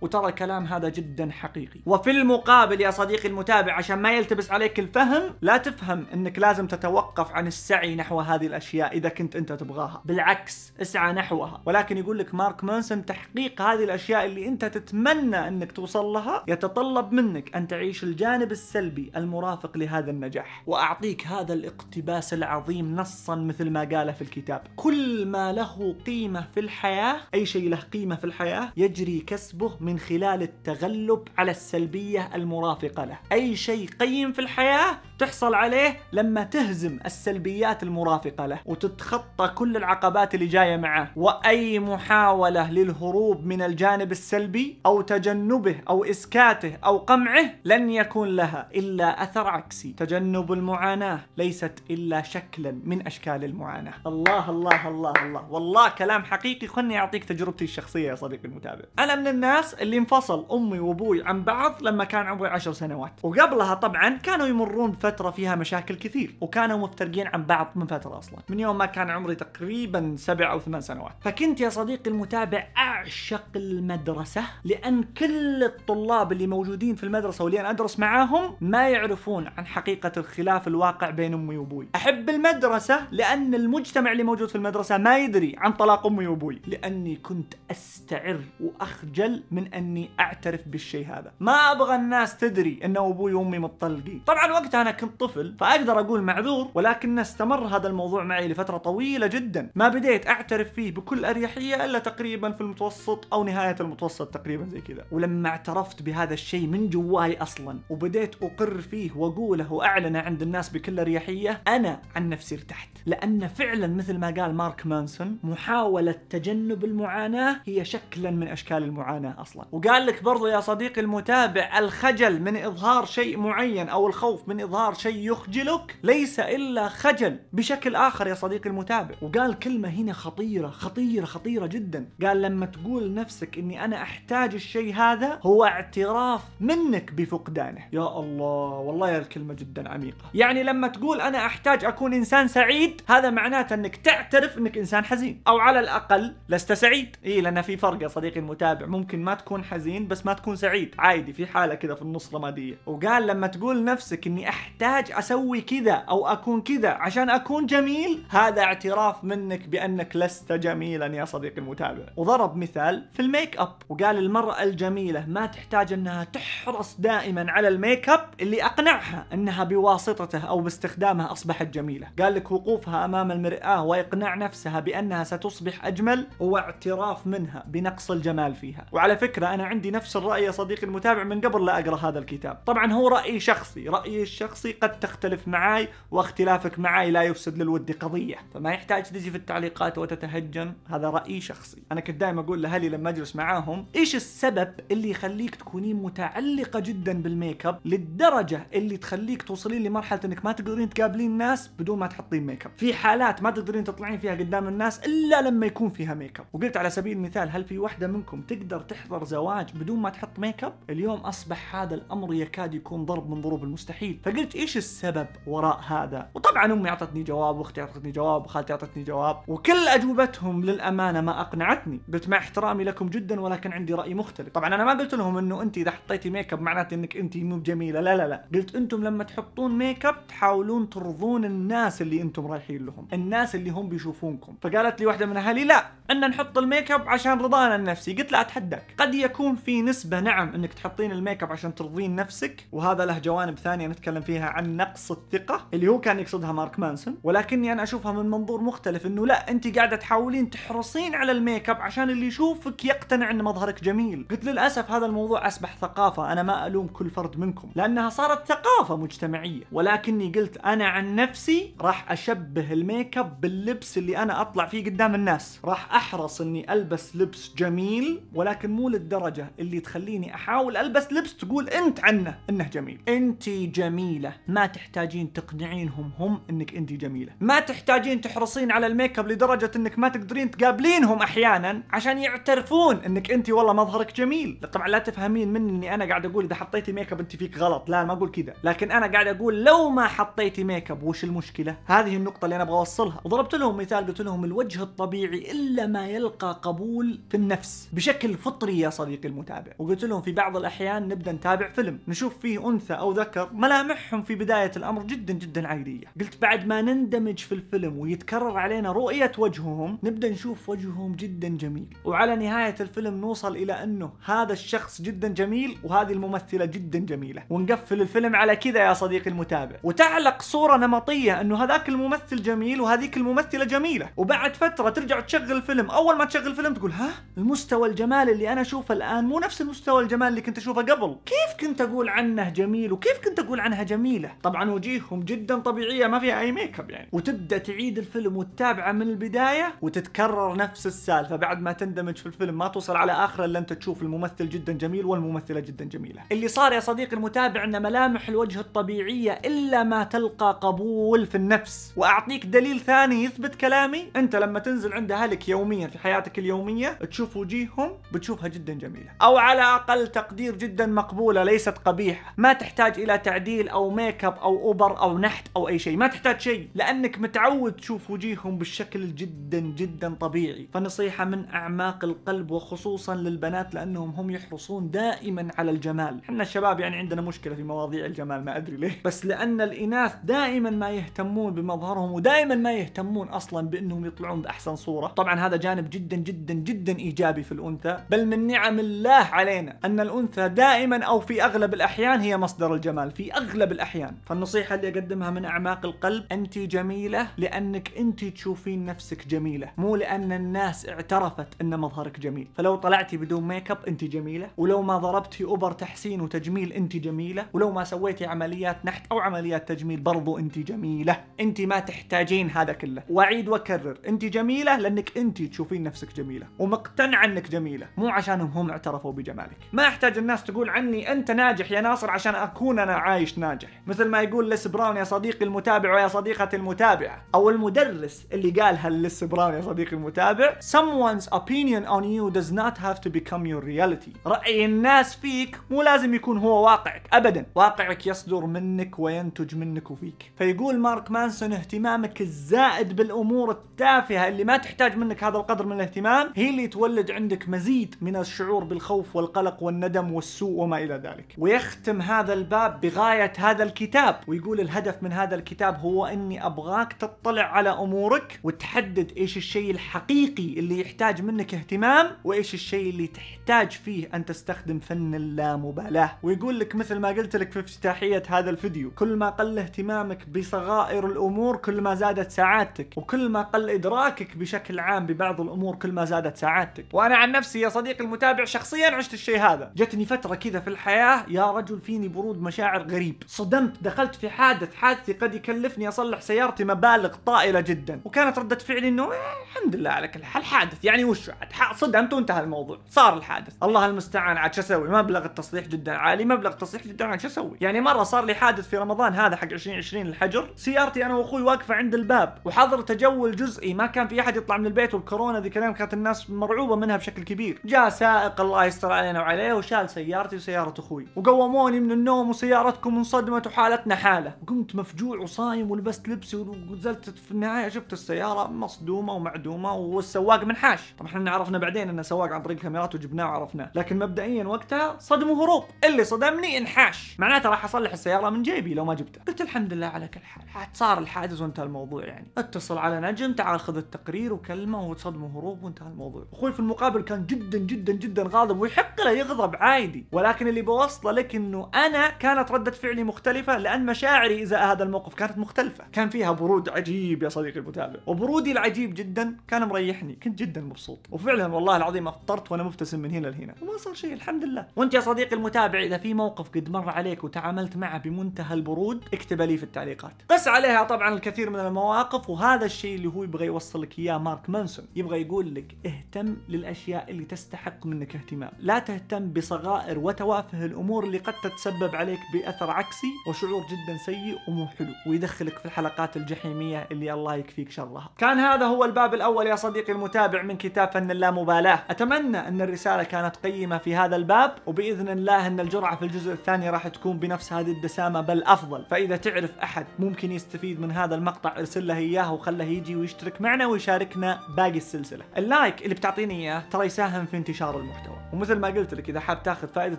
وترى 0.00 0.28
الكلام 0.28 0.64
هذا 0.64 0.88
جدا 0.88 1.30
حقيقي. 1.30 1.80
وفي 1.86 2.10
المقابل 2.10 2.80
يا 2.80 2.90
صديقي 2.90 3.28
المتابع 3.28 3.72
عشان 3.72 3.98
ما 3.98 4.12
يلتبس 4.12 4.50
عليك 4.50 4.80
الفهم 4.80 5.34
لا 5.42 5.56
تفهم 5.56 6.06
إنك 6.14 6.38
لازم 6.38 6.66
تتوقف 6.66 7.32
عن 7.32 7.46
السعي 7.46 7.96
نحو 7.96 8.20
هذه 8.20 8.46
الأشياء 8.46 8.96
إذا 8.96 9.08
كنت 9.08 9.36
أنت 9.36 9.52
تبغاها. 9.52 10.02
بالعكس 10.04 10.72
اسعى 10.82 11.12
نحوها. 11.12 11.62
ولكن 11.66 11.96
يقول 11.98 12.18
لك 12.18 12.34
مارك 12.34 12.64
مانسون 12.64 13.04
تحقيق 13.04 13.62
هذه 13.62 13.84
الأشياء 13.84 14.26
اللي 14.26 14.48
أنت 14.48 14.64
تتمنى 14.64 15.48
إنك 15.48 15.72
توصل 15.72 16.04
لها 16.04 16.44
يتطلب 16.48 17.12
منك 17.12 17.56
أن 17.56 17.68
تعيش 17.68 18.04
الجانب 18.04 18.52
السلبي 18.52 19.12
المرافق 19.16 19.76
لهذا 19.76 20.10
النجاح. 20.10 20.62
وأعطيك 20.66 21.26
هذا 21.26 21.52
الاقتباس 21.52 22.34
العظيم 22.34 22.96
نصا 22.96 23.34
مثل 23.34 23.70
ما 23.70 23.80
قال 23.80 24.14
في 24.14 24.22
الكتاب. 24.22 24.62
كل 24.76 25.26
ما 25.26 25.52
له 25.52 25.96
قيمة 26.06 26.46
في 26.54 26.60
الحياة 26.60 27.16
أي 27.34 27.46
شيء 27.46 27.68
له 27.68 27.76
قيمة 27.76 28.16
في 28.16 28.24
الحياة 28.24 28.72
يجري 28.76 29.20
كسبه 29.36 29.76
من 29.80 29.98
خلال 29.98 30.42
التغلب 30.42 31.28
على 31.38 31.50
السلبية 31.50 32.30
المرافقة 32.34 33.04
له. 33.04 33.18
أي 33.32 33.56
شيء 33.56 33.88
قيم 33.88 34.32
في 34.32 34.38
الحياة 34.38 34.98
تحصل 35.18 35.54
عليه 35.54 35.96
لما 36.12 36.44
تهزم 36.44 36.98
السلبيات 37.06 37.82
المرافقة 37.82 38.46
له 38.46 38.58
وتتخطى 38.64 39.48
كل 39.48 39.76
العقبات 39.76 40.34
اللي 40.34 40.46
جاية 40.46 40.76
معه. 40.76 41.10
وأي 41.16 41.78
محاولة 41.78 42.70
للهروب 42.70 43.46
من 43.46 43.62
الجانب 43.62 44.12
السلبي 44.12 44.78
أو 44.86 45.00
تجنبه 45.00 45.76
أو 45.88 46.04
إسكاته 46.04 46.78
أو 46.84 46.98
قمعه 46.98 47.44
لن 47.64 47.90
يكون 47.90 48.36
لها 48.36 48.68
إلا 48.74 49.22
أثر 49.22 49.46
عكسي. 49.46 49.92
تجنب 49.92 50.52
المعاناة 50.52 51.20
ليست 51.36 51.82
إلا 51.90 52.22
شكلا 52.22 52.80
من 52.84 53.06
أشكال 53.06 53.44
المعاناة. 53.44 53.94
الله 54.06 54.50
الله 54.50 54.88
الله 54.88 55.12
الله. 55.22 55.50
والله 55.50 55.88
كلام 55.88 56.24
حقيقي 56.24 56.66
خلني 56.66 56.98
أعطيك 56.98 57.24
تجربتي 57.24 57.64
الشخصية 57.64 58.10
يا 58.10 58.14
صديقي 58.14 58.44
المتابع. 58.44 58.84
أنا 58.98 59.14
من 59.14 59.26
الناس 59.26 59.74
اللي 59.74 59.98
انفصل 59.98 60.46
أمي 60.52 60.78
وأبوي 60.78 61.22
عن 61.22 61.42
بعض 61.44 61.82
لما 61.82 62.04
كان 62.04 62.26
عمري 62.26 62.48
عشر 62.48 62.72
سنوات. 62.72 63.12
وقبلها 63.22 63.74
طبعا 63.74 64.08
كانوا 64.08 64.46
يمرون 64.46 64.92
بفتره 65.06 65.30
فيها 65.30 65.54
مشاكل 65.54 65.94
كثير 65.94 66.34
وكانوا 66.40 66.78
مفترقين 66.78 67.26
عن 67.26 67.44
بعض 67.44 67.72
من 67.74 67.86
فترة 67.86 68.18
أصلا. 68.18 68.38
من 68.48 68.60
يوم 68.60 68.78
ما 68.78 68.86
كان 68.86 69.10
عمري 69.10 69.34
تقريبا 69.34 70.14
سبع 70.18 70.52
أو 70.52 70.60
ثمان 70.60 70.80
سنوات. 70.80 71.12
فكنت 71.20 71.60
يا 71.60 71.68
صديقي 71.68 72.10
المتابع 72.10 72.66
أعشق 72.76 73.44
المدرسة 73.56 74.42
لأن 74.64 75.02
كل 75.02 75.64
الطلاب 75.64 76.32
اللي 76.32 76.46
موجودين 76.46 76.94
في 76.94 77.04
المدرسة 77.04 77.44
واللي 77.44 77.60
أنا 77.60 77.70
أدرس 77.70 77.98
معاهم 77.98 78.56
ما 78.60 78.88
يعرفون 78.88 79.46
عن 79.56 79.66
حقيقة 79.66 80.12
الخلاف 80.16 80.68
الواقع 80.68 81.10
بين 81.10 81.34
أمي 81.34 81.56
وأبوي. 81.56 81.88
أحب 81.94 82.30
المدرسة 82.30 83.06
لأن 83.10 83.54
المجتمع 83.54 84.12
اللي 84.12 84.22
موجود 84.22 84.48
في 84.48 84.56
المدرسة 84.56 84.98
ما 84.98 85.18
يدري 85.18 85.54
عن 85.58 85.72
طلاق 85.72 86.06
أمي 86.06 86.26
وأبوي. 86.26 86.62
لأني 86.66 87.16
كنت 87.16 87.54
أستعر 87.70 88.40
وأخجل 88.60 89.42
من 89.50 89.74
أني 89.74 90.10
أعترف 90.20 90.60
بالشيء 90.68 91.06
هذا. 91.06 91.32
ما 91.40 91.72
أبغى 91.72 91.94
الناس 91.94 92.36
تدري 92.36 92.80
إن 92.84 92.96
أبوي 92.96 93.34
وأمي 93.34 93.58
متطلقين. 93.58 94.22
طبعا 94.26 94.52
وقتها 94.52 94.82
أنا 94.82 94.90
كنت 95.00 95.20
طفل 95.20 95.54
فأقدر 95.60 96.00
أقول 96.00 96.22
معذور 96.22 96.68
ولكن 96.74 97.18
استمر 97.18 97.66
هذا 97.66 97.88
الموضوع 97.88 98.24
معي 98.24 98.48
لفترة 98.48 98.76
طويلة 98.76 99.26
جدا. 99.26 99.70
ما 99.74 99.88
بديت 99.88 100.26
أعترف 100.26 100.72
فيه 100.72 100.94
بكل 100.94 101.24
أريحية 101.24 101.84
إلا 101.84 101.98
تقريبا 101.98 102.50
في 102.50 102.60
المتوسط 102.60 103.28
أو 103.32 103.44
نهاية 103.44 103.76
المتوسط 103.80 104.34
تقريبا 104.34 104.64
زي 104.64 104.80
كذا. 104.80 105.04
ولما 105.12 105.48
اعترفت 105.48 106.02
بهذا 106.02 106.34
الشيء 106.34 106.66
من 106.66 106.90
جواي 106.90 107.42
أصلا 107.42 107.78
وبديت 107.90 108.42
أقر 108.42 108.80
فيه 108.80 109.10
وأقوله 109.16 109.72
واعلنه 109.72 110.18
عند 110.18 110.42
الناس 110.42 110.68
بكل 110.68 111.00
أريحية 111.00 111.62
أنا 111.68 112.00
عن 112.16 112.28
نفسي 112.28 112.54
ارتحت. 112.54 112.88
لأن 113.06 113.48
فعلا 113.48 113.86
مثل 113.86 114.18
ما 114.18 114.26
قال 114.26 114.54
مارك 114.54 114.86
مانسون 114.86 115.38
محاولة 115.42 116.14
تجنب 116.30 116.84
المعاناة 116.84 117.56
هي 117.64 117.84
شكلا 117.84 118.30
من 118.30 118.48
أشكال 118.48 118.82
المعاناة 118.82 119.40
أصلا. 119.40 119.64
وقال 119.72 120.06
لك 120.06 120.22
برضو 120.22 120.46
يا 120.46 120.60
صديقي 120.60 121.00
المتابع 121.00 121.78
الخجل 121.78 122.42
من 122.42 122.56
إظهار 122.56 123.04
شيء 123.04 123.38
معين 123.38 123.88
أو 123.88 124.06
الخوف 124.06 124.48
من 124.48 124.60
إظهار 124.60 124.85
شيء 124.94 125.32
يخجلك 125.32 125.96
ليس 126.02 126.40
إلا 126.40 126.88
خجل 126.88 127.38
بشكل 127.52 127.96
آخر 127.96 128.26
يا 128.26 128.34
صديقي 128.34 128.70
المتابع. 128.70 129.14
وقال 129.22 129.58
كلمة 129.58 129.88
هنا 129.88 130.12
خطيرة 130.12 130.68
خطيرة 130.68 131.24
خطيرة 131.24 131.66
جدا. 131.66 132.08
قال 132.22 132.42
لما 132.42 132.66
تقول 132.66 133.08
لنفسك 133.08 133.58
إني 133.58 133.84
أنا 133.84 134.02
أحتاج 134.02 134.54
الشيء 134.54 134.94
هذا 134.94 135.38
هو 135.42 135.64
اعتراف 135.64 136.42
منك 136.60 137.12
بفقدانه. 137.12 137.80
يا 137.92 138.18
الله 138.18 138.78
والله 138.78 139.10
يا 139.10 139.18
الكلمة 139.18 139.54
جدا 139.54 139.88
عميقة. 139.88 140.24
يعني 140.34 140.62
لما 140.62 140.88
تقول 140.88 141.20
أنا 141.20 141.46
أحتاج 141.46 141.84
أكون 141.84 142.14
إنسان 142.14 142.48
سعيد 142.48 143.02
هذا 143.06 143.30
معناته 143.30 143.74
إنك 143.74 143.96
تعترف 143.96 144.58
إنك 144.58 144.78
إنسان 144.78 145.04
حزين. 145.04 145.42
أو 145.48 145.58
على 145.58 145.80
الأقل 145.80 146.34
لست 146.48 146.72
سعيد. 146.72 147.16
اي 147.24 147.40
لأن 147.40 147.62
في 147.62 147.76
فرق 147.76 148.02
يا 148.02 148.08
صديقي 148.08 148.40
المتابع. 148.40 148.86
ممكن 148.86 149.24
ما 149.24 149.34
تكون 149.34 149.64
حزين 149.64 150.08
بس 150.08 150.26
ما 150.26 150.32
تكون 150.32 150.56
سعيد. 150.56 150.94
عادي 150.98 151.32
في 151.32 151.46
حالة 151.46 151.74
كذا 151.74 151.94
في 151.94 152.02
النص 152.02 152.34
رمادية. 152.34 152.74
وقال 152.86 153.26
لما 153.26 153.46
تقول 153.46 153.80
لنفسك 153.80 154.26
إني 154.26 154.48
احتاج 154.76 155.12
أسوي 155.12 155.60
كذا 155.60 155.92
أو 155.92 156.26
أكون 156.26 156.60
كذا 156.60 156.88
عشان 156.88 157.30
أكون 157.30 157.66
جميل؟ 157.66 158.22
هذا 158.30 158.62
اعتراف 158.62 159.24
منك 159.24 159.68
بأنك 159.68 160.16
لست 160.16 160.52
جميلا 160.52 161.06
يا 161.06 161.24
صديقي 161.24 161.58
المتابع. 161.58 162.02
وضرب 162.16 162.56
مثال 162.56 163.04
في 163.12 163.20
ال 163.20 163.27
make 163.27 163.56
up 163.56 163.72
وقال 163.88 164.18
المرأة 164.18 164.62
الجميلة 164.62 165.24
ما 165.28 165.46
تحتاج 165.46 165.92
أنها 165.92 166.24
تحرص 166.24 166.96
دائما 167.00 167.52
على 167.52 167.68
ال 167.68 167.76
make 167.76 168.08
up 168.08 168.28
اللي 168.40 168.64
أقنعها 168.64 169.26
أنها 169.32 169.64
بواسطته 169.64 170.46
أو 170.48 170.60
باستخدامه 170.60 171.32
أصبحت 171.32 171.66
جميلة. 171.66 172.06
قال 172.20 172.34
لك 172.34 172.50
وقوفها 172.50 173.04
أمام 173.04 173.32
المرآة 173.32 173.84
واقناع 173.84 174.34
نفسها 174.34 174.80
بأنها 174.80 175.24
ستصبح 175.24 175.86
أجمل 175.86 176.26
هو 176.42 176.58
اعتراف 176.58 177.26
منها 177.26 177.64
بنقص 177.66 178.10
الجمال 178.10 178.54
فيها. 178.54 178.86
وعلى 178.92 179.16
فكرة 179.16 179.54
أنا 179.54 179.66
عندي 179.66 179.90
نفس 179.90 180.16
الرأي 180.16 180.44
يا 180.44 180.50
صديقي 180.50 180.86
المتابع 180.86 181.24
من 181.24 181.40
قبل 181.40 181.66
لا 181.66 181.78
أقرأ 181.78 181.96
هذا 181.96 182.18
الكتاب. 182.18 182.58
طبعا 182.66 182.92
هو 182.92 183.08
رأي 183.08 183.40
شخصي 183.40 183.88
رايي 183.88 184.22
الشخصي 184.22 184.65
قد 184.72 185.00
تختلف 185.00 185.48
معاي 185.48 185.88
واختلافك 186.10 186.78
معاي 186.78 187.10
لا 187.10 187.22
يفسد 187.22 187.58
للود 187.58 187.92
قضية. 187.92 188.36
فما 188.54 188.72
يحتاج 188.72 189.02
تجي 189.02 189.30
في 189.30 189.36
التعليقات 189.36 189.98
وتتهجم 189.98 190.72
هذا 190.88 191.10
راي 191.10 191.40
شخصي. 191.40 191.82
أنا 191.92 192.00
كنت 192.00 192.16
دائما 192.16 192.40
أقول 192.40 192.62
لأهلي 192.62 192.88
لما 192.88 193.10
أجلس 193.10 193.36
معاهم 193.36 193.86
إيش 193.96 194.16
السبب 194.16 194.74
اللي 194.90 195.10
يخليك 195.10 195.54
تكونين 195.54 195.96
متعلقة 195.96 196.80
جدا 196.80 197.22
بال 197.22 197.37
make 197.37 197.66
up 197.66 197.80
للدرجة 197.84 198.66
اللي 198.74 198.96
تخليك 198.96 199.42
توصلين 199.42 199.82
لمرحلة 199.82 200.20
إنك 200.24 200.44
ما 200.44 200.52
تقدرين 200.52 200.88
تقابلين 200.90 201.30
الناس 201.30 201.70
بدون 201.78 201.98
ما 201.98 202.06
تحطين 202.06 202.46
make 202.46 202.66
up؟ 202.66 202.72
في 202.76 202.94
حالات 202.94 203.42
ما 203.42 203.50
تقدرين 203.50 203.84
تطلعين 203.84 204.18
فيها 204.18 204.34
قدام 204.34 204.68
الناس 204.68 204.98
إلا 204.98 205.42
لما 205.42 205.66
يكون 205.66 205.88
فيها 205.88 206.14
make 206.14 206.40
up. 206.40 206.46
وقلت 206.52 206.76
على 206.76 206.90
سبيل 206.90 207.16
المثال 207.16 207.50
هل 207.50 207.64
في 207.64 207.78
واحدة 207.78 208.06
منكم 208.06 208.40
تقدر 208.40 208.80
تحضر 208.80 209.24
زواج 209.24 209.72
بدون 209.74 210.00
ما 210.00 210.10
تحط 210.10 210.38
make 210.38 210.64
up؟ 210.64 210.74
اليوم 210.90 211.20
أصبح 211.20 211.76
هذا 211.76 211.94
الأمر 211.94 212.34
يكاد 212.34 212.74
يكون 212.74 213.04
ضرب 213.04 213.30
من 213.30 213.40
ضروب 213.40 213.64
المستحيل. 213.64 214.20
فقلت 214.24 214.55
إيش 214.58 214.76
السبب 214.76 215.26
وراء 215.46 215.80
هذا؟ 215.86 216.28
وطبعا 216.34 216.72
أمي 216.72 216.88
أعطتني 216.88 217.22
جواب 217.22 217.58
وأختي 217.58 217.80
أعطتني 217.80 218.12
جواب 218.12 218.44
وخالتي 218.44 218.72
أعطتني 218.72 219.04
جواب 219.04 219.36
وكل 219.48 219.88
أجوبتهم 219.88 220.64
للأمانة 220.64 221.20
ما 221.20 221.40
أقنعتني. 221.40 222.00
قلت 222.12 222.28
مع 222.28 222.36
احترامي 222.38 222.84
لكم 222.84 223.08
جدا 223.08 223.40
ولكن 223.40 223.72
عندي 223.72 223.94
رأي 223.94 224.14
مختلف. 224.14 224.48
طبعا 224.48 224.74
أنا 224.74 224.84
ما 224.84 224.92
قلت 224.92 225.14
لهم 225.14 225.38
إنه 225.38 225.62
أنت 225.62 225.78
إذا 225.78 225.90
حطيتي 225.90 226.30
make 226.30 226.52
up 226.52 226.60
معناته 226.60 226.94
إنك 226.94 227.16
أنت 227.16 227.36
مو 227.36 227.56
بجميلة. 227.56 228.00
لا 228.00 228.16
لا 228.16 228.28
لا. 228.28 228.44
قلت 228.54 228.74
أنتم 228.74 229.04
لما 229.04 229.24
تحطون 229.24 229.78
make 229.78 230.06
up 230.06 230.26
تحاولون 230.26 230.90
ترضون 230.90 231.44
الناس 231.44 232.02
اللي 232.02 232.22
أنتم 232.22 232.46
رايحين 232.46 232.86
لهم 232.86 233.08
الناس 233.12 233.54
اللي 233.54 233.70
هم 233.70 233.88
بيشوفونكم. 233.88 234.54
فقالت 234.62 235.00
لي 235.00 235.06
واحدة 235.06 235.26
من 235.26 235.36
أهالي 235.36 235.64
لا 235.64 235.86
أن 236.10 236.20
نحط 236.20 236.58
ال 236.58 236.64
make 236.64 236.90
up 236.90 237.08
عشان 237.08 237.38
رضانا 237.38 237.76
النفسي. 237.76 238.12
قلت 238.12 238.32
لا 238.32 238.40
أتحداك. 238.40 238.94
قد 238.98 239.14
يكون 239.14 239.56
في 239.56 239.82
نسبة 239.82 240.20
نعم 240.20 240.54
إنك 240.54 240.74
تحطين 240.74 241.12
ال 241.12 241.18
make 241.18 241.42
up 241.42 241.52
عشان 241.52 241.74
ترضين 241.74 242.16
نفسك 242.16 242.66
وهذا 242.72 243.04
له 243.04 243.18
جوانب 243.18 243.58
ثانية 243.58 243.86
نتكلم 243.86 244.22
فيها 244.22 244.45
عن 244.46 244.76
نقص 244.76 245.10
الثقة 245.10 245.66
اللي 245.74 245.88
هو 245.88 246.00
كان 246.00 246.18
يقصدها 246.18 246.52
مارك 246.52 246.78
مانسون. 246.78 247.16
ولكني 247.24 247.72
أنا 247.72 247.82
أشوفها 247.82 248.12
من 248.12 248.30
منظور 248.30 248.60
مختلف 248.60 249.06
إنه 249.06 249.26
لا 249.26 249.50
أنت 249.50 249.76
قاعدة 249.76 249.96
تحاولين 249.96 250.50
تحرصين 250.50 251.14
على 251.14 251.32
ال 251.32 251.40
make 251.40 251.70
up 251.70 251.80
عشان 251.80 252.10
اللي 252.10 252.26
يشوفك 252.26 252.84
يقتنع 252.84 253.30
إن 253.30 253.44
مظهرك 253.44 253.84
جميل. 253.84 254.26
قلت 254.30 254.44
للأسف 254.44 254.90
هذا 254.90 255.06
الموضوع 255.06 255.46
أصبح 255.46 255.76
ثقافة 255.76 256.32
أنا 256.32 256.42
ما 256.42 256.66
ألوم 256.66 256.86
كل 256.86 257.10
فرد 257.10 257.38
منكم 257.38 257.70
لأنها 257.74 258.08
صارت 258.08 258.46
ثقافة 258.48 258.96
مجتمعية. 258.96 259.62
ولكني 259.72 260.32
قلت 260.32 260.56
أنا 260.56 260.86
عن 260.88 261.16
نفسي 261.16 261.74
راح 261.80 262.12
أشبه 262.12 262.72
ال 262.72 262.81
make 262.81 263.18
up 263.18 263.40
باللبس 263.40 263.98
اللي 263.98 264.18
أنا 264.18 264.40
أطلع 264.40 264.66
فيه 264.66 264.84
قدام 264.84 265.14
الناس. 265.14 265.60
راح 265.64 265.94
أحرص 265.94 266.40
إني 266.40 266.72
ألبس 266.72 267.16
لبس 267.16 267.54
جميل 267.56 268.20
ولكن 268.34 268.70
مو 268.70 268.88
للدرجة 268.88 269.50
اللي 269.58 269.80
تخليني 269.80 270.34
أحاول 270.34 270.76
ألبس 270.76 271.12
لبس 271.12 271.36
تقول 271.36 271.68
أنت 271.68 272.04
عنه 272.04 272.38
إنه 272.50 272.64
جميل. 272.64 273.00
أنت 273.08 273.48
جميلة. 273.48 274.32
ما 274.48 274.66
تحتاجين 274.66 275.32
تقنعينهم 275.32 276.10
هم 276.18 276.40
إنك 276.50 276.74
انت 276.74 276.92
جميلة. 276.92 277.32
ما 277.40 277.60
تحتاجين 277.60 278.20
تحرصين 278.20 278.70
على 278.70 278.86
ال 278.86 278.92
make 278.92 279.18
up 279.18 279.28
لدرجة 279.28 279.70
إنك 279.76 279.98
ما 279.98 280.08
تقدرين 280.08 280.50
تقابلينهم 280.50 281.18
أحيانا 281.22 281.82
عشان 281.90 282.18
يعترفون 282.18 282.96
إنك 282.96 283.30
انت 283.30 283.50
والله 283.50 283.72
مظهرك 283.72 284.16
جميل. 284.16 284.60
طبعا 284.72 284.88
لا 284.88 284.98
تفهمين 284.98 285.52
مني 285.52 285.70
إني 285.70 285.94
أنا 285.94 286.04
قاعد 286.04 286.26
أقول 286.26 286.44
إذا 286.44 286.54
حطيتي 286.54 286.92
make 286.92 287.12
up 287.12 287.20
انت 287.20 287.36
فيك 287.36 287.58
غلط. 287.58 287.88
لا 287.88 288.04
ما 288.04 288.12
أقول 288.12 288.30
كذا. 288.30 288.54
لكن 288.64 288.92
أنا 288.92 289.06
قاعد 289.06 289.26
أقول 289.26 289.64
لو 289.64 289.90
ما 289.90 290.06
حطيتي 290.06 290.64
make 290.64 290.90
up 290.90 291.02
وش 291.02 291.24
المشكلة؟ 291.24 291.76
هذه 291.86 292.16
النقطة 292.16 292.44
اللي 292.44 292.56
أنا 292.56 292.64
أبغى 292.64 292.78
أوصلها. 292.78 293.20
وضربت 293.24 293.54
لهم 293.54 293.76
مثال 293.76 294.06
قلت 294.06 294.20
لهم 294.20 294.44
الوجه 294.44 294.82
الطبيعي 294.82 295.50
إلا 295.50 295.86
ما 295.86 296.08
يلقى 296.08 296.60
قبول 296.62 297.20
في 297.30 297.36
النفس 297.36 297.88
بشكل 297.92 298.34
فطري 298.34 298.80
يا 298.80 298.90
صديقي 298.90 299.28
المتابع. 299.28 299.72
وقلت 299.78 300.04
لهم 300.04 300.22
في 300.22 300.32
بعض 300.32 300.56
الأحيان 300.56 301.08
نبدأ 301.08 301.32
نتابع 301.32 301.70
فيلم 301.70 301.98
نشوف 302.08 302.38
فيه 302.38 302.68
أنثى 302.70 302.94
أو 302.94 303.12
ذكر 303.12 303.50
ملامحهم 303.52 304.22
في 304.26 304.34
بداية 304.34 304.72
الأمر 304.76 305.02
جدا 305.02 305.32
جدا 305.32 305.68
عادية. 305.68 306.06
قلت 306.20 306.42
بعد 306.42 306.66
ما 306.66 306.82
نندمج 306.82 307.38
في 307.38 307.52
الفيلم 307.52 307.98
ويتكرر 307.98 308.58
علينا 308.58 308.92
رؤية 308.92 309.32
وجههم 309.38 309.98
نبدأ 310.02 310.28
نشوف 310.28 310.68
وجههم 310.68 311.12
جدا 311.12 311.48
جميل. 311.48 311.86
وعلى 312.04 312.36
نهاية 312.36 312.74
الفيلم 312.80 313.14
نوصل 313.14 313.56
إلى 313.56 313.72
إنه 313.72 314.10
هذا 314.24 314.52
الشخص 314.52 315.02
جدا 315.02 315.28
جميل 315.28 315.78
وهذه 315.84 316.12
الممثلة 316.12 316.64
جدا 316.64 316.98
جميلة. 316.98 317.42
ونقفل 317.50 318.00
الفيلم 318.00 318.36
على 318.36 318.56
كذا 318.56 318.80
يا 318.80 318.92
صديقي 318.92 319.30
المتابع. 319.30 319.76
وتعلق 319.82 320.42
صورة 320.42 320.76
نمطية 320.76 321.40
إنه 321.40 321.64
هذاك 321.64 321.88
الممثل 321.88 322.42
جميل 322.42 322.80
وهذيك 322.80 323.16
الممثلة 323.16 323.64
جميلة. 323.64 324.10
وبعد 324.16 324.56
فترة 324.56 324.90
ترجع 324.90 325.20
تشغل 325.20 325.52
الفيلم. 325.52 325.90
أول 325.90 326.16
ما 326.16 326.24
تشغل 326.24 326.46
الفيلم 326.46 326.74
تقول 326.74 326.90
ها 326.90 327.10
المستوى 327.38 327.88
الجمال 327.88 328.30
اللي 328.30 328.52
أنا 328.52 328.60
أشوفه 328.60 328.94
الآن 328.94 329.24
مو 329.24 329.40
نفس 329.40 329.60
المستوى 329.60 330.02
الجمال 330.02 330.28
اللي 330.28 330.40
كنت 330.40 330.58
أشوفه 330.58 330.82
قبل. 330.82 331.16
كيف 331.26 331.68
كنت 331.68 331.80
أقول 331.80 332.08
عنه 332.08 332.48
جميل 332.48 332.92
وكيف 332.92 333.18
كنت 333.24 333.38
أقول 333.38 333.60
عنها 333.60 333.82
جميلة. 334.06 334.32
طبعا 334.42 334.70
وجيههم 334.70 335.20
جدا 335.20 335.58
طبيعية 335.58 336.06
ما 336.06 336.18
فيها 336.18 336.40
أي 336.40 336.52
make 336.52 336.80
up 336.80 336.90
يعني. 336.90 337.08
وتبدأ 337.12 337.58
تعيد 337.58 337.98
الفيلم 337.98 338.36
وتتابعه 338.36 338.92
من 338.92 339.02
البداية 339.02 339.74
وتتكرر 339.82 340.56
نفس 340.56 340.86
السالفة. 340.86 341.36
بعد 341.36 341.62
ما 341.62 341.72
تندمج 341.72 342.16
في 342.16 342.26
الفيلم 342.26 342.58
ما 342.58 342.68
توصل 342.68 342.96
على 342.96 343.12
آخره 343.12 343.44
إلا 343.44 343.58
أنت 343.58 343.72
تشوف 343.72 344.02
الممثل 344.02 344.48
جدا 344.48 344.72
جميل 344.72 345.06
والممثلة 345.06 345.60
جدا 345.60 345.84
جميلة. 345.84 346.22
اللي 346.32 346.48
صار 346.48 346.72
يا 346.72 346.80
صديقي 346.80 347.16
المتابع 347.16 347.64
إن 347.64 347.82
ملامح 347.82 348.28
الوجه 348.28 348.60
الطبيعية 348.60 349.32
إلا 349.32 349.82
ما 349.82 350.04
تلقى 350.04 350.58
قبول 350.62 351.26
في 351.26 351.34
النفس. 351.34 351.92
وأعطيك 351.96 352.46
دليل 352.46 352.80
ثاني 352.80 353.24
يثبت 353.24 353.54
كلامي. 353.54 354.06
أنت 354.16 354.36
لما 354.36 354.58
تنزل 354.58 354.92
عند 354.92 355.12
أهلك 355.12 355.48
يوميا 355.48 355.86
في 355.86 355.98
حياتك 355.98 356.38
اليومية 356.38 356.88
تشوف 356.88 357.36
وجيههم 357.36 357.90
بتشوفها 358.12 358.48
جدا 358.48 358.72
جميلة. 358.72 359.10
أو 359.22 359.36
على 359.36 359.62
أقل 359.62 360.06
تقدير 360.06 360.56
جدا 360.56 360.86
مقبولة 360.86 361.44
ليست 361.44 361.78
قبيحة. 361.84 362.34
ما 362.36 362.52
تحتاج 362.52 363.00
إلى 363.00 363.18
تعديل 363.18 363.68
أو 363.68 363.90
make 363.96 364.24
up 364.24 364.38
أو 364.38 364.58
إبر 364.62 365.00
أو 365.00 365.18
نحت 365.18 365.46
أو 365.56 365.68
أي 365.68 365.78
شيء 365.78 365.96
ما 365.96 366.06
تحتاج 366.06 366.40
شيء 366.40 366.68
لأنك 366.74 367.18
متعود 367.18 367.72
تشوف 367.72 368.10
وجيههم 368.10 368.58
بالشكل 368.58 369.14
جدا 369.14 369.60
جدا 369.60 370.14
طبيعي. 370.14 370.68
فنصيحة 370.74 371.24
من 371.24 371.48
أعماق 371.48 372.04
القلب 372.04 372.50
وخصوصا 372.50 373.14
للبنات 373.14 373.74
لأنهم 373.74 374.10
هم 374.10 374.30
يحرصون 374.30 374.90
دائما 374.90 375.48
على 375.58 375.70
الجمال. 375.70 376.20
إحنا 376.24 376.42
الشباب 376.42 376.80
يعني 376.80 376.96
عندنا 376.96 377.22
مشكلة 377.22 377.54
في 377.54 377.62
مواضيع 377.62 378.06
الجمال 378.06 378.44
ما 378.44 378.56
أدري 378.56 378.76
ليه. 378.76 379.00
بس 379.04 379.26
لأن 379.26 379.60
الإناث 379.60 380.14
دائما 380.24 380.70
ما 380.70 380.90
يهتمون 380.90 381.54
بمظهرهم 381.54 382.12
ودائما 382.12 382.54
ما 382.54 382.72
يهتمون 382.72 383.28
أصلا 383.28 383.68
بأنهم 383.68 384.04
يطلعون 384.06 384.42
بأحسن 384.42 384.76
صورة. 384.76 385.06
طبعا 385.06 385.40
هذا 385.40 385.56
جانب 385.56 385.90
جدا 385.90 386.16
جدا 386.16 386.54
جدا 386.54 386.98
إيجابي 386.98 387.42
في 387.42 387.52
الأنثى. 387.52 387.98
بل 388.10 388.26
من 388.26 388.46
نعم 388.46 388.78
الله 388.78 389.24
علينا 389.32 389.76
أن 389.84 390.00
الأنثى 390.00 390.48
دائما 390.48 391.04
أو 391.04 391.20
في 391.20 391.44
أغلب 391.44 391.74
الأحيان 391.74 392.20
هي 392.20 392.36
مصدر 392.36 392.74
الجمال. 392.74 393.10
في 393.10 393.32
أغلب 393.32 393.72
الأحيان 393.72 393.85
فالنصيحة 394.22 394.74
اللي 394.74 394.88
أقدمها 394.88 395.30
من 395.30 395.44
أعماق 395.44 395.86
القلب 395.86 396.24
أنت 396.32 396.58
جميلة 396.58 397.28
لأنك 397.36 397.96
أنت 397.98 398.24
تشوفين 398.24 398.86
نفسك 398.86 399.28
جميلة 399.28 399.70
مو 399.78 399.96
لأن 399.96 400.32
الناس 400.32 400.88
اعترفت 400.88 401.60
أن 401.60 401.80
مظهرك 401.80 402.20
جميل. 402.20 402.48
فلو 402.56 402.76
طلعتي 402.76 403.16
بدون 403.16 403.48
make 403.48 403.70
up 403.70 403.78
أنت 403.88 404.04
جميلة 404.04 404.50
ولو 404.56 404.82
ما 404.82 404.96
ضربتي 404.98 405.44
إبر 405.44 405.72
تحسين 405.72 406.20
وتجميل 406.20 406.72
أنت 406.72 406.96
جميلة 406.96 407.46
ولو 407.52 407.72
ما 407.72 407.84
سويتي 407.84 408.26
عمليات 408.26 408.76
نحت 408.84 409.06
أو 409.12 409.18
عمليات 409.18 409.68
تجميل 409.68 410.00
برضو 410.00 410.38
أنت 410.38 410.58
جميلة. 410.58 411.24
أنت 411.40 411.60
ما 411.60 411.78
تحتاجين 411.78 412.50
هذا 412.50 412.72
كله. 412.72 413.02
وأعيد 413.08 413.48
وأكرر 413.48 413.98
أنت 414.08 414.24
جميلة 414.24 414.76
لأنك 414.76 415.18
أنت 415.18 415.42
تشوفين 415.42 415.82
نفسك 415.82 416.16
جميلة 416.16 416.46
ومقتنعة 416.58 417.24
أنك 417.24 417.50
جميلة 417.50 417.86
مو 417.96 418.08
عشانهم 418.08 418.50
هم 418.50 418.70
اعترفوا 418.70 419.12
بجمالك. 419.12 419.58
ما 419.72 419.88
أحتاج 419.88 420.18
الناس 420.18 420.44
تقول 420.44 420.70
عني 420.70 421.12
أنت 421.12 421.30
ناجح 421.30 421.70
يا 421.70 421.80
ناصر 421.80 422.10
عشان 422.10 422.34
أكون 422.34 422.78
أنا 422.78 422.94
عايش 422.94 423.38
ناجح. 423.38 423.75
مثل 423.86 424.08
ما 424.08 424.22
يقول 424.22 424.48
ليس 424.48 424.68
براون 424.68 424.96
يا 424.96 425.04
صديقي 425.04 425.44
المتابع 425.44 425.94
ويا 425.94 426.08
صديقتي 426.08 426.56
المتابعة. 426.56 427.24
أو 427.34 427.50
المدرس 427.50 428.26
اللي 428.32 428.50
قالها 428.50 428.90
ليس 428.90 429.24
براون 429.24 429.54
يا 429.54 429.60
صديقي 429.60 429.92
المتابع؟ 429.92 430.54
Someone's 430.60 431.26
opinion 431.26 431.86
on 431.86 432.04
you 432.04 432.30
does 432.38 432.52
not 432.52 432.78
have 432.78 433.00
to 433.00 433.10
become 433.10 433.46
your 433.46 433.64
reality. 433.64 434.10
رأي 434.26 434.64
الناس 434.64 435.16
فيك 435.16 435.60
مو 435.70 435.82
لازم 435.82 436.14
يكون 436.14 436.38
هو 436.38 436.64
واقعك 436.64 437.02
ابدا. 437.12 437.46
واقعك 437.54 438.06
يصدر 438.06 438.46
منك 438.46 438.98
وينتج 438.98 439.56
منك 439.56 439.90
وفيك. 439.90 440.32
فيقول 440.38 440.78
مارك 440.78 441.10
مانسون 441.10 441.52
اهتمامك 441.52 442.20
الزائد 442.20 442.96
بالأمور 442.96 443.50
التافهة 443.50 444.28
اللي 444.28 444.44
ما 444.44 444.56
تحتاج 444.56 444.96
منك 444.96 445.24
هذا 445.24 445.36
القدر 445.36 445.66
من 445.66 445.72
الاهتمام 445.72 446.32
هي 446.36 446.50
اللي 446.50 446.68
تولد 446.68 447.10
عندك 447.10 447.48
مزيد 447.48 447.94
من 448.00 448.16
الشعور 448.16 448.64
بالخوف 448.64 449.16
والقلق 449.16 449.62
والندم 449.62 450.12
والسوء 450.12 450.60
وما 450.60 450.78
إلى 450.78 450.94
ذلك. 450.94 451.34
ويختم 451.38 452.02
هذا 452.02 452.32
الباب 452.32 452.80
بغاية 452.80 453.32
هذا 453.38 453.62
الكتاب 453.66 454.20
ويقول 454.26 454.60
الهدف 454.60 455.02
من 455.02 455.12
هذا 455.12 455.34
الكتاب 455.34 455.80
هو 455.80 456.06
إني 456.06 456.46
أبغاك 456.46 456.92
تطلع 456.92 457.42
على 457.42 457.70
أمورك 457.70 458.40
وتحدد 458.44 459.12
إيش 459.16 459.36
الشيء 459.36 459.70
الحقيقي 459.70 460.58
اللي 460.58 460.80
يحتاج 460.80 461.22
منك 461.22 461.54
اهتمام 461.54 462.10
وإيش 462.24 462.54
الشيء 462.54 462.90
اللي 462.90 463.06
تحتاج 463.06 463.70
فيه 463.70 464.08
أن 464.14 464.24
تستخدم 464.24 464.78
فن 464.78 465.14
اللامبالاة. 465.14 466.18
ويقول 466.22 466.60
لك 466.60 466.74
مثل 466.74 466.98
ما 466.98 467.08
قلت 467.08 467.36
لك 467.36 467.52
في 467.52 467.60
افتتاحية 467.60 468.22
هذا 468.28 468.50
الفيديو 468.50 468.90
كل 468.90 469.16
ما 469.16 469.30
قل 469.30 469.58
اهتمامك 469.58 470.28
بصغائر 470.28 471.06
الأمور 471.06 471.56
كل 471.56 471.80
ما 471.80 471.94
زادت 471.94 472.30
سعادتك 472.30 472.94
وكل 472.96 473.28
ما 473.28 473.42
قل 473.42 473.70
إدراكك 473.70 474.36
بشكل 474.36 474.78
عام 474.80 475.06
ببعض 475.06 475.40
الأمور 475.40 475.76
كل 475.76 475.92
ما 475.92 476.04
زادت 476.04 476.36
سعادتك. 476.36 476.86
وأنا 476.92 477.16
عن 477.16 477.32
نفسي 477.32 477.60
يا 477.60 477.68
صديقي 477.68 478.04
المتابع 478.04 478.44
شخصيا 478.44 478.90
عشت 478.90 479.14
الشيء 479.14 479.38
هذا. 479.38 479.72
جتني 479.76 480.04
فترة 480.04 480.34
كذا 480.34 480.60
في 480.60 480.68
الحياة 480.68 481.24
يا 481.28 481.50
رجل 481.50 481.80
فيني 481.80 482.08
برود 482.08 482.42
مشاعر 482.42 482.82
غريب. 482.82 483.22
صدمت 483.56 483.82
دخلت 483.82 484.14
في 484.14 484.30
حادث 484.30 484.74
حادثي 484.74 485.12
قد 485.12 485.34
يكلفني 485.34 485.88
أصلح 485.88 486.20
سيارتي 486.20 486.64
مبالغ 486.64 487.14
طائلة 487.26 487.60
جدا. 487.60 488.00
وكانت 488.04 488.38
ردة 488.38 488.58
فعلي 488.58 488.88
إنه 488.88 489.12
إيه 489.12 489.18
الحمد 489.50 489.76
لله 489.76 489.90
على 489.90 490.08
كل 490.08 490.24
حال 490.24 490.44
حادث 490.44 490.84
يعني 490.84 491.04
وش 491.04 491.30
عاد 491.30 491.76
صدمت 491.76 492.12
وانتهى 492.12 492.40
الموضوع 492.40 492.78
صار 492.90 493.16
الحادث. 493.16 493.52
الله 493.62 493.86
المستعان 493.86 494.36
عاد 494.36 494.54
شو 494.54 494.60
أسوي؟ 494.60 494.88
مبلغ 494.88 495.24
التصليح 495.24 495.66
جدا 495.66 495.96
عالي 495.96 496.24
مبلغ 496.24 496.50
التصليح 496.50 496.86
جدا 496.86 497.04
عالي 497.04 497.18
شو 497.18 497.28
أسوي؟ 497.28 497.56
يعني 497.60 497.80
مرة 497.80 498.02
صار 498.02 498.24
لي 498.24 498.34
حادث 498.34 498.68
في 498.68 498.76
رمضان 498.76 499.14
هذا 499.14 499.36
حق 499.36 499.52
2020 499.52 500.06
الحجر 500.06 500.50
سيارتي 500.56 501.06
أنا 501.06 501.14
وأخوي 501.14 501.42
واقفة 501.42 501.74
عند 501.74 501.94
الباب 501.94 502.38
وحظر 502.44 502.80
تجول 502.80 503.36
جزئي 503.36 503.74
ما 503.74 503.86
كان 503.86 504.08
في 504.08 504.20
أحد 504.20 504.36
يطلع 504.36 504.56
من 504.56 504.66
البيت 504.66 504.94
والكورونا 504.94 505.40
ذيك 505.40 505.56
الأيام 505.56 505.74
كانت 505.74 505.94
الناس 505.94 506.30
مرعوبة 506.30 506.76
منها 506.76 506.96
بشكل 506.96 507.22
كبير. 507.22 507.60
جاء 507.64 507.88
سائق 507.88 508.40
الله 508.40 508.64
يستر 508.64 508.92
علينا 508.92 509.20
وعليه 509.20 509.52
وشال 509.52 509.90
سيارتي 509.90 510.36
وسيارة 510.36 510.74
أخوي 510.78 511.06
وقوموني 511.16 511.80
من 511.80 511.92
النوم 511.92 512.30
وسيارتكم 512.30 512.96
انصدمت 512.96 513.45
وحالتنا 513.46 513.94
حالة. 513.94 514.36
وقمت 514.42 514.74
مفجوع 514.74 515.18
وصايم 515.18 515.70
ولبست 515.70 516.08
لبسي 516.08 516.36
ونزلت 516.36 517.10
في 517.10 517.30
النهاية 517.30 517.68
شفت 517.68 517.92
السيارة 517.92 518.50
مصدومة 518.50 519.12
ومعدومة 519.12 519.74
والسواق 519.74 520.44
منحاش. 520.44 520.94
طبعا 520.98 521.08
إحنا 521.08 521.30
عرفنا 521.30 521.58
بعدين 521.58 521.88
انه 521.88 522.02
سواق 522.02 522.32
عن 522.32 522.42
طريق 522.42 522.56
الكاميرات 522.56 522.94
وجبناه 522.94 523.24
وعرفناه. 523.24 523.70
لكن 523.74 523.98
مبدئيا 523.98 524.44
وقتها 524.44 524.98
صدم 524.98 525.30
وهروب. 525.30 525.64
اللي 525.84 526.04
صدمني 526.04 526.58
انحاش. 526.58 527.16
معناته 527.18 527.48
راح 527.48 527.64
أصلح 527.64 527.92
السيارة 527.92 528.30
من 528.30 528.42
جيبي 528.42 528.74
لو 528.74 528.84
ما 528.84 528.94
جبته. 528.94 529.20
قلت 529.28 529.40
الحمد 529.40 529.72
لله 529.72 529.86
على 529.86 530.08
كل 530.08 530.20
حال. 530.20 530.66
صار 530.72 530.98
الحادث 530.98 531.40
وانتهى 531.40 531.64
الموضوع 531.64 532.04
يعني. 532.04 532.32
اتصل 532.38 532.78
على 532.78 533.00
نجم 533.00 533.32
تعال 533.32 533.60
خذ 533.60 533.76
التقرير 533.76 534.32
وكلمة 534.32 534.88
وصدم 534.88 535.24
وهروب 535.24 535.62
وانتهى 535.62 535.88
الموضوع. 535.88 536.26
أخوي 536.32 536.52
في 536.52 536.60
المقابل 536.60 537.00
كان 537.00 537.26
جدا 537.26 537.58
جدا 537.58 537.92
جدا 537.92 538.28
غاضب 538.32 538.60
ويحق 538.60 539.00
له 539.00 539.10
يغضب 539.10 539.56
عادي. 539.56 540.06
ولكن 540.12 540.48
اللي 540.48 540.62
بوصله 540.62 541.12
لك 541.12 541.34
إنه 541.34 541.70
أنا 541.74 542.10
كانت 542.10 542.52
ردة 542.52 542.70
فعلي 542.70 543.04
مختلفة 543.36 543.58
لأن 543.58 543.86
مشاعري 543.86 544.42
ازاء 544.42 544.72
هذا 544.72 544.82
الموقف 544.82 545.14
كانت 545.14 545.38
مختلفة. 545.38 545.84
كان 545.92 546.08
فيها 546.08 546.32
برود 546.32 546.68
عجيب 546.68 547.22
يا 547.22 547.28
صديقي 547.28 547.60
المتابع. 547.60 548.00
وبرودي 548.06 548.52
العجيب 548.52 548.94
جدا 548.94 549.36
كان 549.48 549.68
مريحني. 549.68 550.14
كنت 550.22 550.38
جدا 550.38 550.60
مبسوط. 550.60 550.98
وفعلا 551.10 551.46
والله 551.46 551.76
العظيم 551.76 552.08
أفطرت 552.08 552.52
وأنا 552.52 552.62
مبتسم 552.62 553.00
من 553.00 553.10
هنا 553.10 553.26
لهنا. 553.26 553.54
وما 553.62 553.76
صار 553.76 553.94
شيء 553.94 554.12
الحمد 554.12 554.44
لله. 554.44 554.66
وأنت 554.76 554.94
يا 554.94 555.00
صديقي 555.00 555.36
المتابع 555.36 555.82
إذا 555.82 555.98
في 555.98 556.14
موقف 556.14 556.48
قد 556.48 556.70
مر 556.70 556.90
عليك 556.90 557.24
وتعاملت 557.24 557.76
معه 557.76 557.98
بمنتهى 557.98 558.54
البرود 558.54 559.04
اكتبه 559.14 559.44
لي 559.44 559.56
في 559.56 559.62
التعليقات. 559.62 560.12
قس 560.30 560.48
عليها 560.48 560.84
طبعا 560.84 561.14
الكثير 561.14 561.50
من 561.50 561.60
المواقف 561.60 562.30
وهذا 562.30 562.64
الشيء 562.64 562.96
اللي 562.96 563.08
هو 563.08 563.22
يبغى 563.22 563.46
يوصل 563.46 563.82
لك 563.82 563.98
إياه 563.98 564.18
مارك 564.18 564.50
مانسون. 564.50 564.86
يبغى 564.96 565.22
يقول 565.22 565.54
لك 565.54 565.76
اهتم 565.86 566.36
للأشياء 566.48 567.10
اللي 567.10 567.24
تستحق 567.24 567.86
منك 567.86 568.16
اهتمام. 568.16 568.50
لا 568.60 568.78
تهتم 568.78 569.32
بصغائر 569.32 569.98
وتوافه 569.98 570.64
الأمور 570.64 571.04
اللي 571.04 571.18
قد 571.18 571.34
تتسبب 571.42 571.94
عليك 571.94 572.20
بأثر 572.32 572.70
عكسي. 572.70 573.12
وشعور 573.28 573.62
جدا 573.62 573.96
سيء 573.96 574.38
ومو 574.48 574.66
حلو 574.66 574.92
ويدخلك 575.06 575.58
في 575.58 575.66
الحلقات 575.66 576.16
الجحيمية 576.16 576.86
اللي 576.92 577.12
الله 577.12 577.34
يكفيك 577.34 577.70
شرها. 577.70 578.10
كان 578.18 578.38
هذا 578.38 578.66
هو 578.66 578.84
الباب 578.84 579.14
الأول 579.14 579.46
يا 579.46 579.56
صديقي 579.56 579.92
المتابع 579.92 580.42
من 580.42 580.56
كتاب 580.56 580.90
فن 580.90 581.10
اللامبالاه 581.10 581.82
أتمنى 581.90 582.38
أن 582.38 582.60
الرسالة 582.60 583.02
كانت 583.02 583.36
قيمة 583.36 583.78
في 583.78 583.96
هذا 583.96 584.16
الباب 584.16 584.54
وبإذن 584.66 585.08
الله 585.08 585.46
أن 585.46 585.60
الجرعة 585.60 585.96
في 585.96 586.04
الجزء 586.04 586.32
الثاني 586.32 586.70
راح 586.70 586.88
تكون 586.88 587.18
بنفس 587.18 587.52
هذه 587.52 587.70
الدسامة 587.70 588.20
بل 588.20 588.42
أفضل. 588.42 588.84
فإذا 588.90 589.16
تعرف 589.16 589.58
أحد 589.62 589.86
ممكن 589.98 590.32
يستفيد 590.32 590.80
من 590.80 590.90
هذا 590.90 591.14
المقطع 591.14 591.56
ارسل 591.58 591.86
له 591.86 591.96
إياه 591.96 592.32
وخله 592.32 592.64
يجي 592.64 592.96
ويشترك 592.96 593.40
معنا 593.40 593.66
ويشاركنا 593.66 594.40
باقي 594.56 594.76
السلسلة. 594.76 595.24
اللايك 595.36 595.82
اللي 595.82 595.94
بتعطيني 595.94 596.34
إياه 596.34 596.62
ترى 596.70 596.86
يساهم 596.86 597.26
في 597.26 597.36
انتشار 597.36 597.78
المحتوى. 597.78 598.16
ومثل 598.32 598.58
ما 598.58 598.68
قلت 598.68 598.94
لك 598.94 599.08
إذا 599.08 599.20
حاب 599.20 599.42
تاخذ 599.42 599.68
فائدة 599.68 599.98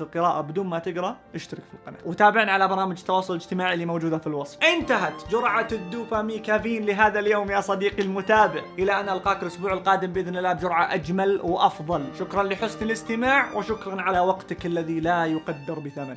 القراءة 0.00 0.40
بدون 0.40 0.66
ما 0.66 0.78
تقرأ 0.78 1.16
اشترك 1.34 1.62
في 1.70 1.74
القناة. 1.74 1.98
وتابعنا 2.06 2.52
على 2.52 2.68
برامج 2.68 2.98
التواصل 3.04 3.34
الاجتماعي 3.34 3.74
اللي 3.74 3.86
موجودة 3.86 4.18
في 4.18 4.26
الوصف. 4.26 4.58
انتهت 4.62 5.30
جرعة 5.30 5.68
الدوباميكافين 5.72 6.86
لهذا 6.86 7.18
اليوم 7.18 7.50
يا 7.50 7.60
صديقي 7.60 8.02
المتابع. 8.02 8.62
إلى 8.78 9.00
أن 9.00 9.08
ألقاك 9.08 9.42
الأسبوع 9.42 9.72
القادم 9.72 10.12
بإذن 10.12 10.36
الله 10.36 10.52
بجرعة 10.52 10.94
أجمل 10.94 11.40
وأفضل. 11.42 12.04
شكرا 12.18 12.42
لحسن 12.42 12.86
الاستماع 12.86 13.52
وشكرا 13.52 14.02
على 14.02 14.20
وقتك 14.20 14.66
الذي 14.66 15.00
لا 15.00 15.24
يقدر 15.24 15.78
بثمن. 15.78 16.16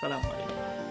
سلام 0.00 0.20
عليكم. 0.20 0.81